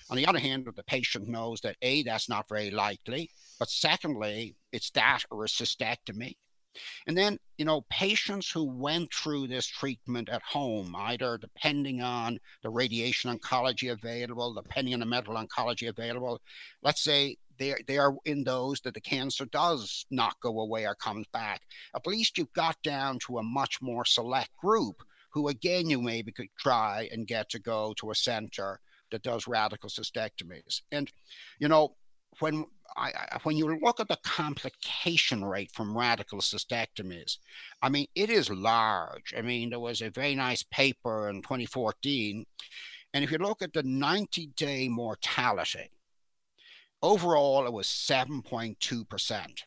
On 0.09 0.17
the 0.17 0.25
other 0.25 0.39
hand, 0.39 0.65
if 0.67 0.75
the 0.75 0.83
patient 0.83 1.27
knows 1.27 1.61
that 1.61 1.77
A, 1.83 2.01
that's 2.03 2.27
not 2.27 2.49
very 2.49 2.71
likely, 2.71 3.29
but 3.59 3.69
secondly, 3.69 4.55
it's 4.71 4.89
that 4.91 5.23
or 5.29 5.45
a 5.45 5.47
cystectomy. 5.47 6.35
And 7.07 7.17
then, 7.17 7.39
you 7.57 7.65
know, 7.65 7.85
patients 7.89 8.49
who 8.51 8.63
went 8.63 9.13
through 9.13 9.47
this 9.47 9.67
treatment 9.67 10.29
at 10.29 10.41
home, 10.41 10.95
either 10.95 11.37
depending 11.37 12.01
on 12.01 12.39
the 12.63 12.69
radiation 12.69 13.35
oncology 13.35 13.91
available, 13.91 14.53
depending 14.53 14.93
on 14.93 14.99
the 14.99 15.05
medical 15.05 15.35
oncology 15.35 15.89
available, 15.89 16.41
let's 16.81 17.03
say 17.03 17.37
they, 17.57 17.75
they 17.87 17.97
are 17.97 18.15
in 18.25 18.43
those 18.43 18.79
that 18.81 18.93
the 18.93 19.01
cancer 19.01 19.45
does 19.45 20.05
not 20.09 20.39
go 20.41 20.59
away 20.59 20.85
or 20.85 20.95
comes 20.95 21.27
back. 21.33 21.61
At 21.95 22.07
least 22.07 22.37
you've 22.37 22.53
got 22.53 22.81
down 22.83 23.19
to 23.27 23.37
a 23.37 23.43
much 23.43 23.81
more 23.81 24.05
select 24.05 24.55
group 24.57 25.03
who, 25.31 25.47
again, 25.47 25.89
you 25.89 26.01
maybe 26.01 26.31
could 26.31 26.47
try 26.57 27.09
and 27.11 27.27
get 27.27 27.49
to 27.49 27.59
go 27.59 27.93
to 27.99 28.11
a 28.11 28.15
center 28.15 28.79
that 29.11 29.23
does 29.23 29.47
radical 29.47 29.89
cystectomies. 29.89 30.81
And, 30.91 31.11
you 31.59 31.67
know, 31.67 31.95
when 32.39 32.65
I, 32.97 33.11
I, 33.31 33.39
when 33.43 33.57
you 33.57 33.79
look 33.81 33.99
at 33.99 34.07
the 34.07 34.17
complication 34.23 35.45
rate 35.45 35.71
from 35.71 35.97
radical 35.97 36.39
cystectomies, 36.39 37.37
I 37.81 37.89
mean, 37.89 38.07
it 38.15 38.29
is 38.29 38.49
large. 38.49 39.33
I 39.37 39.41
mean, 39.41 39.69
there 39.69 39.79
was 39.79 40.01
a 40.01 40.09
very 40.09 40.35
nice 40.35 40.63
paper 40.63 41.29
in 41.29 41.41
2014. 41.41 42.45
And 43.13 43.23
if 43.23 43.31
you 43.31 43.37
look 43.37 43.61
at 43.61 43.73
the 43.73 43.83
90 43.83 44.47
day 44.55 44.87
mortality, 44.89 45.91
overall 47.01 47.65
it 47.65 47.73
was 47.73 47.87
7.2%. 47.87 49.63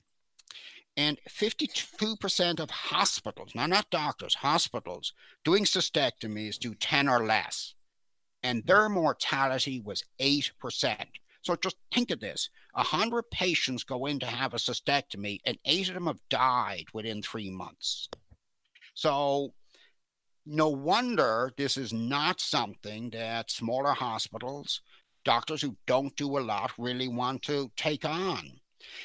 And 0.95 1.19
52% 1.29 2.61
of 2.61 2.71
hospitals, 2.71 3.55
now 3.55 3.67
not 3.67 3.89
doctors, 3.91 4.35
hospitals 4.37 5.15
doing 5.43 5.65
cystectomies 5.65 6.59
do 6.59 6.75
10 6.75 7.09
or 7.09 7.25
less. 7.25 7.75
And 8.43 8.67
their 8.67 8.89
mortality 8.89 9.81
was 9.81 10.05
8%. 10.21 11.07
So 11.43 11.57
just 11.57 11.77
think 11.93 12.11
of 12.11 12.21
this 12.21 12.49
100 12.75 13.31
patients 13.31 13.85
go 13.85 14.07
in 14.07 14.19
to 14.21 14.27
have 14.27 14.55
a 14.55 14.59
cystectomy, 14.59 15.41
and 15.45 15.59
eight 15.65 15.89
of 15.89 15.95
them 15.95 16.07
have 16.07 16.21
died 16.29 16.87
within 16.93 17.21
three 17.21 17.51
months. 17.51 18.09
So, 18.95 19.55
no 20.45 20.69
wonder 20.69 21.53
this 21.57 21.77
is 21.77 21.93
not 21.93 22.41
something 22.41 23.11
that 23.11 23.51
smaller 23.51 23.93
hospitals, 23.93 24.81
doctors 25.25 25.63
who 25.63 25.77
don't 25.87 26.17
do 26.17 26.39
a 26.39 26.41
lot, 26.41 26.73
really 26.79 27.09
want 27.09 27.43
to 27.43 27.71
take 27.77 28.05
on. 28.05 28.61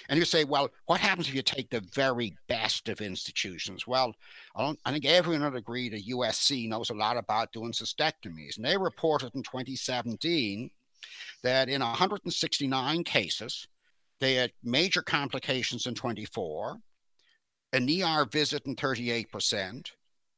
And 0.10 0.18
you 0.18 0.26
say, 0.26 0.44
well, 0.44 0.70
what 0.86 1.00
happens 1.00 1.28
if 1.28 1.36
you 1.36 1.44
take 1.44 1.70
the 1.70 1.82
very 1.94 2.36
best 2.48 2.90
of 2.90 3.00
institutions? 3.00 3.86
Well, 3.86 4.16
I, 4.56 4.74
I, 4.84 4.92
think 4.92 5.06
everyone 5.06 5.44
would 5.44 5.56
agree 5.56 5.90
that 5.90 6.08
USC 6.08 6.68
knows 6.68 6.90
a 6.90 6.96
lot 6.96 7.16
about 7.16 7.52
doing 7.52 7.72
cystectomies. 7.72 8.58
And 8.58 8.66
they 8.66 8.76
reported 8.76 9.36
in 9.36 9.44
2017 9.44 10.72
that 11.44 11.70
in 11.70 11.82
169 11.82 13.04
cases, 13.04 13.68
they 14.20 14.36
had 14.36 14.52
major 14.64 15.02
complications 15.02 15.86
in 15.86 15.94
24, 15.94 16.78
an 17.74 17.90
ER 17.90 18.26
visit 18.26 18.66
in 18.66 18.76
38%, 18.76 19.92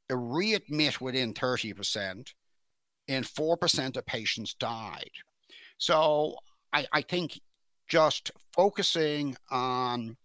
a 0.10 0.14
readmit 0.14 1.00
within 1.00 1.34
30%, 1.34 2.34
and 3.08 3.26
4% 3.26 3.98
of 3.98 4.06
patients 4.06 4.54
died. 4.54 5.12
So 5.78 6.36
I, 6.74 6.86
I 6.92 7.02
think 7.02 7.40
just 7.88 8.32
focusing 8.54 9.36
on 9.50 10.18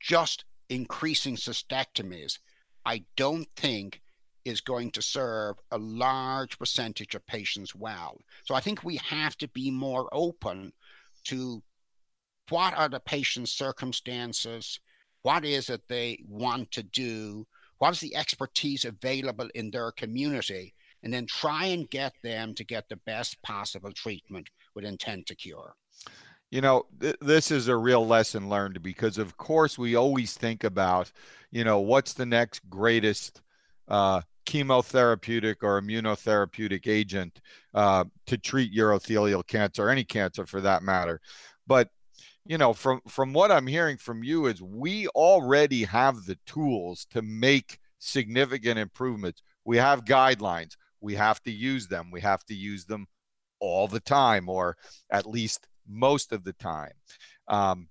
just 0.00 0.44
increasing 0.68 1.36
cystectomies, 1.36 2.38
I 2.84 3.04
don't 3.16 3.48
think 3.56 4.00
is 4.46 4.60
going 4.60 4.92
to 4.92 5.02
serve 5.02 5.56
a 5.72 5.78
large 5.78 6.56
percentage 6.58 7.14
of 7.16 7.26
patients 7.26 7.74
well. 7.74 8.20
So 8.44 8.54
I 8.54 8.60
think 8.60 8.84
we 8.84 8.96
have 8.96 9.36
to 9.38 9.48
be 9.48 9.70
more 9.72 10.08
open 10.12 10.72
to 11.24 11.62
what 12.48 12.74
are 12.74 12.88
the 12.88 13.00
patient's 13.00 13.50
circumstances, 13.50 14.78
what 15.22 15.44
is 15.44 15.68
it 15.68 15.82
they 15.88 16.20
want 16.28 16.70
to 16.70 16.84
do, 16.84 17.46
what 17.78 17.90
is 17.90 18.00
the 18.00 18.14
expertise 18.14 18.84
available 18.84 19.48
in 19.54 19.72
their 19.72 19.90
community, 19.90 20.74
and 21.02 21.12
then 21.12 21.26
try 21.26 21.64
and 21.66 21.90
get 21.90 22.12
them 22.22 22.54
to 22.54 22.64
get 22.64 22.88
the 22.88 22.96
best 22.96 23.42
possible 23.42 23.90
treatment 23.92 24.48
with 24.76 24.84
intent 24.84 25.26
to 25.26 25.34
cure. 25.34 25.74
You 26.50 26.60
know, 26.60 26.86
th- 27.00 27.16
this 27.20 27.50
is 27.50 27.66
a 27.66 27.76
real 27.76 28.06
lesson 28.06 28.48
learned 28.48 28.80
because, 28.80 29.18
of 29.18 29.36
course, 29.36 29.76
we 29.76 29.96
always 29.96 30.34
think 30.34 30.62
about, 30.62 31.10
you 31.50 31.64
know, 31.64 31.80
what's 31.80 32.12
the 32.12 32.26
next 32.26 32.60
greatest 32.70 33.42
uh, 33.88 34.20
chemotherapeutic 34.46 35.56
or 35.62 35.80
immunotherapeutic 35.80 36.86
agent 36.86 37.40
uh, 37.74 38.04
to 38.26 38.38
treat 38.38 38.74
urothelial 38.74 39.46
cancer, 39.46 39.90
any 39.90 40.04
cancer 40.04 40.46
for 40.46 40.60
that 40.60 40.82
matter. 40.82 41.20
But 41.66 41.90
you 42.46 42.58
know, 42.58 42.72
from 42.72 43.00
from 43.08 43.32
what 43.32 43.50
I'm 43.50 43.66
hearing 43.66 43.96
from 43.96 44.22
you 44.22 44.46
is 44.46 44.62
we 44.62 45.08
already 45.08 45.84
have 45.84 46.24
the 46.24 46.38
tools 46.46 47.06
to 47.10 47.22
make 47.22 47.78
significant 47.98 48.78
improvements. 48.78 49.42
We 49.64 49.78
have 49.78 50.04
guidelines. 50.04 50.76
We 51.00 51.14
have 51.16 51.42
to 51.42 51.50
use 51.50 51.88
them. 51.88 52.10
We 52.12 52.20
have 52.20 52.44
to 52.44 52.54
use 52.54 52.84
them 52.84 53.06
all 53.58 53.88
the 53.88 54.00
time, 54.00 54.48
or 54.48 54.76
at 55.10 55.26
least 55.26 55.66
most 55.88 56.32
of 56.32 56.44
the 56.44 56.52
time. 56.52 56.92
Um, 57.48 57.88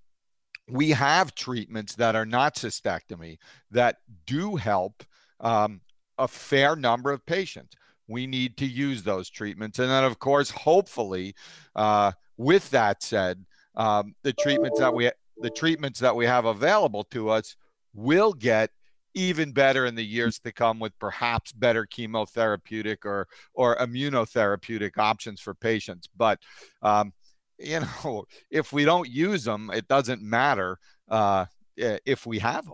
we 0.69 0.91
have 0.91 1.36
treatments 1.36 1.95
that 1.95 2.15
are 2.15 2.25
not 2.25 2.55
cystectomy 2.55 3.38
that 3.71 3.97
do 4.25 4.55
help 4.55 5.03
um, 5.39 5.81
a 6.17 6.28
fair 6.28 6.75
number 6.75 7.12
of 7.12 7.25
patients. 7.25 7.75
We 8.08 8.28
need 8.28 8.58
to 8.58 8.65
use 8.65 9.04
those 9.04 9.30
treatments. 9.30 9.80
And 9.80 9.89
then, 9.89 10.04
of 10.04 10.19
course, 10.19 10.51
hopefully, 10.51 11.36
uh, 11.75 12.12
with 12.38 12.69
that 12.69 13.01
said, 13.01 13.45
um, 13.75 14.15
the 14.23 14.34
treatments 14.34 14.80
that 14.80 14.93
we 14.93 15.10
the 15.38 15.49
treatments 15.49 15.99
that 15.99 16.15
we 16.15 16.25
have 16.25 16.45
available 16.45 17.04
to 17.06 17.30
us 17.30 17.56
will 17.93 18.34
get 18.34 18.69
even 19.13 19.51
better 19.51 19.86
in 19.86 19.95
the 19.95 20.06
years 20.06 20.39
to 20.39 20.51
come 20.51 20.80
with 20.80 20.97
perhaps 20.99 21.51
better 21.51 21.86
chemotherapeutic 21.86 23.06
or 23.06 23.28
or 23.54 23.75
immunotherapeutic 23.78 24.97
options 24.97 25.41
for 25.41 25.54
patients 25.54 26.08
but 26.15 26.39
um, 26.82 27.12
you 27.58 27.80
know 28.04 28.25
if 28.49 28.71
we 28.71 28.86
don't 28.86 29.10
use 29.10 29.43
them 29.43 29.71
it 29.73 29.88
doesn't 29.88 30.21
matter 30.21 30.78
uh, 31.10 31.45
if 31.75 32.25
we 32.25 32.39
have 32.39 32.65
them 32.65 32.73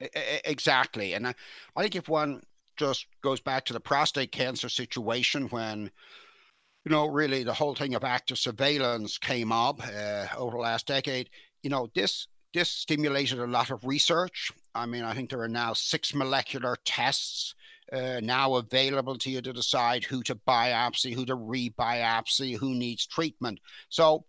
Exactly. 0.00 1.14
And 1.14 1.28
I, 1.28 1.34
I 1.74 1.82
think 1.82 1.96
if 1.96 2.08
one 2.08 2.42
just 2.76 3.06
goes 3.22 3.40
back 3.40 3.64
to 3.66 3.72
the 3.72 3.80
prostate 3.80 4.32
cancer 4.32 4.68
situation 4.68 5.48
when, 5.48 5.90
you 6.84 6.90
know, 6.90 7.06
really 7.06 7.44
the 7.44 7.54
whole 7.54 7.74
thing 7.74 7.94
of 7.94 8.04
active 8.04 8.38
surveillance 8.38 9.18
came 9.18 9.50
up 9.52 9.80
uh, 9.82 10.26
over 10.36 10.56
the 10.56 10.62
last 10.62 10.86
decade, 10.86 11.30
you 11.62 11.70
know, 11.70 11.88
this 11.94 12.28
this 12.52 12.70
stimulated 12.70 13.38
a 13.38 13.46
lot 13.46 13.70
of 13.70 13.84
research. 13.84 14.50
I 14.74 14.86
mean, 14.86 15.04
I 15.04 15.14
think 15.14 15.30
there 15.30 15.42
are 15.42 15.48
now 15.48 15.72
six 15.72 16.14
molecular 16.14 16.76
tests 16.84 17.54
uh, 17.92 18.20
now 18.22 18.54
available 18.54 19.16
to 19.18 19.30
you 19.30 19.42
to 19.42 19.52
decide 19.52 20.04
who 20.04 20.22
to 20.22 20.34
biopsy, 20.34 21.14
who 21.14 21.26
to 21.26 21.36
rebiopsy, 21.36 22.56
who 22.56 22.74
needs 22.74 23.06
treatment. 23.06 23.60
So 23.88 24.24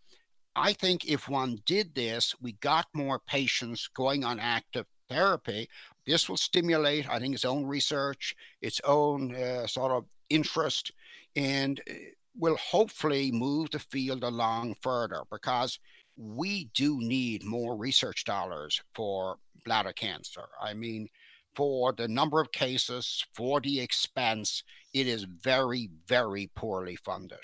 I 0.56 0.74
think 0.74 1.06
if 1.06 1.30
one 1.30 1.60
did 1.66 1.96
this, 1.96 2.36
we 2.42 2.54
got 2.54 2.88
more 2.94 3.20
patients 3.20 3.88
going 3.94 4.26
on 4.26 4.40
active 4.40 4.88
therapy, 5.10 5.70
this 6.06 6.30
will 6.30 6.38
stimulate, 6.38 7.10
I 7.10 7.20
think, 7.20 7.36
its 7.36 7.46
own 7.46 7.66
research, 7.66 8.36
its 8.62 8.80
own 8.84 9.36
uh, 9.36 9.68
sort 9.68 9.92
of 9.92 10.06
interest. 10.30 10.92
And 11.36 11.82
uh, 11.90 11.94
will 12.38 12.58
hopefully 12.58 13.32
move 13.32 13.72
the 13.72 13.80
field 13.80 14.24
along 14.24 14.76
further 14.82 15.24
because 15.32 15.80
we 16.16 16.66
do 16.74 17.00
need 17.00 17.44
more 17.44 17.76
research 17.76 18.24
dollars 18.24 18.82
for 18.94 19.38
bladder 19.66 19.94
cancer. 19.94 20.46
I 20.62 20.74
mean, 20.74 21.10
for 21.56 21.92
the 21.92 22.08
number 22.08 22.40
of 22.40 22.52
cases, 22.52 23.26
for 23.34 23.60
the 23.60 23.80
expense, 23.80 24.64
it 24.94 25.08
is 25.08 25.24
very, 25.24 25.90
very 26.08 26.50
poorly 26.56 26.96
funded. 26.96 27.40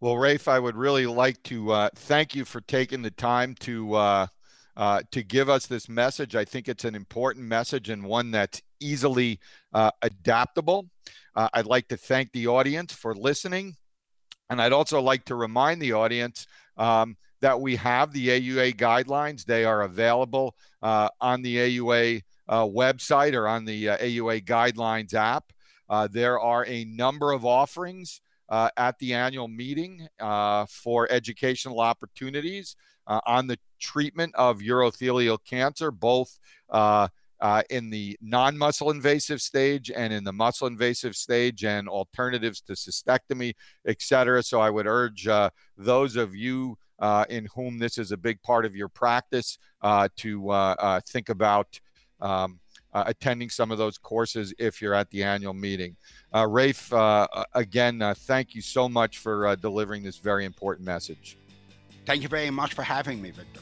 Well, 0.00 0.16
Rafe, 0.16 0.48
I 0.48 0.58
would 0.58 0.76
really 0.76 1.06
like 1.06 1.42
to 1.44 1.70
uh, 1.70 1.90
thank 1.94 2.34
you 2.34 2.44
for 2.44 2.60
taking 2.62 3.02
the 3.02 3.10
time 3.10 3.54
to 3.60 3.94
uh, 3.94 4.26
uh, 4.76 5.02
to 5.12 5.22
give 5.22 5.48
us 5.48 5.66
this 5.66 5.88
message. 5.88 6.34
I 6.34 6.44
think 6.44 6.68
it's 6.68 6.84
an 6.84 6.94
important 6.94 7.46
message 7.46 7.90
and 7.90 8.04
one 8.04 8.30
that's 8.30 8.62
easily 8.80 9.40
uh, 9.72 9.90
adaptable. 10.02 10.86
Uh, 11.34 11.48
I'd 11.54 11.66
like 11.66 11.88
to 11.88 11.96
thank 11.96 12.32
the 12.32 12.46
audience 12.48 12.92
for 12.92 13.14
listening. 13.14 13.76
And 14.50 14.60
I'd 14.60 14.72
also 14.72 15.00
like 15.00 15.24
to 15.26 15.34
remind 15.34 15.80
the 15.80 15.92
audience 15.92 16.46
um, 16.76 17.16
that 17.40 17.60
we 17.60 17.76
have 17.76 18.12
the 18.12 18.28
AUA 18.28 18.76
guidelines. 18.76 19.44
They 19.44 19.64
are 19.64 19.82
available 19.82 20.54
uh, 20.82 21.08
on 21.20 21.42
the 21.42 21.56
AUA 21.56 22.22
uh, 22.48 22.64
website 22.64 23.34
or 23.34 23.48
on 23.48 23.64
the 23.64 23.90
uh, 23.90 23.98
AUA 23.98 24.44
guidelines 24.44 25.14
app. 25.14 25.52
Uh, 25.88 26.08
there 26.10 26.38
are 26.40 26.64
a 26.66 26.84
number 26.84 27.32
of 27.32 27.44
offerings 27.44 28.20
uh, 28.48 28.68
at 28.76 28.98
the 28.98 29.14
annual 29.14 29.48
meeting 29.48 30.06
for 30.68 31.10
educational 31.10 31.80
opportunities 31.80 32.76
on 33.06 33.46
the 33.46 33.58
treatment 33.80 34.34
of 34.34 34.60
urothelial 34.60 35.38
cancer, 35.44 35.90
both 35.90 36.38
uh, 37.44 37.62
in 37.68 37.90
the 37.90 38.16
non 38.22 38.56
muscle 38.56 38.90
invasive 38.90 39.40
stage 39.40 39.90
and 39.94 40.12
in 40.12 40.24
the 40.24 40.32
muscle 40.32 40.66
invasive 40.66 41.14
stage 41.14 41.62
and 41.64 41.88
alternatives 41.88 42.62
to 42.62 42.72
cystectomy, 42.72 43.52
et 43.86 44.00
cetera. 44.00 44.42
So 44.42 44.60
I 44.60 44.70
would 44.70 44.86
urge 44.86 45.26
uh, 45.26 45.50
those 45.76 46.16
of 46.16 46.34
you 46.34 46.78
uh, 47.00 47.26
in 47.28 47.46
whom 47.54 47.78
this 47.78 47.98
is 47.98 48.12
a 48.12 48.16
big 48.16 48.40
part 48.42 48.64
of 48.64 48.74
your 48.74 48.88
practice 48.88 49.58
uh, 49.82 50.08
to 50.16 50.50
uh, 50.50 50.74
uh, 50.78 51.00
think 51.06 51.28
about. 51.28 51.78
Um, 52.20 52.60
attending 52.96 53.50
some 53.50 53.72
of 53.72 53.76
those 53.76 53.98
courses 53.98 54.54
if 54.56 54.80
you're 54.80 54.94
at 54.94 55.10
the 55.10 55.24
annual 55.24 55.52
meeting. 55.52 55.96
Rafe, 56.32 56.92
again, 57.52 58.14
thank 58.18 58.54
you 58.54 58.62
so 58.62 58.88
much 58.88 59.18
for 59.18 59.56
delivering 59.56 60.04
this 60.04 60.18
very 60.18 60.44
important 60.44 60.86
message. 60.86 61.36
Thank 62.04 62.22
you 62.22 62.28
very 62.28 62.50
much 62.50 62.74
for 62.74 62.82
having 62.82 63.20
me, 63.22 63.30
Victor. 63.30 63.60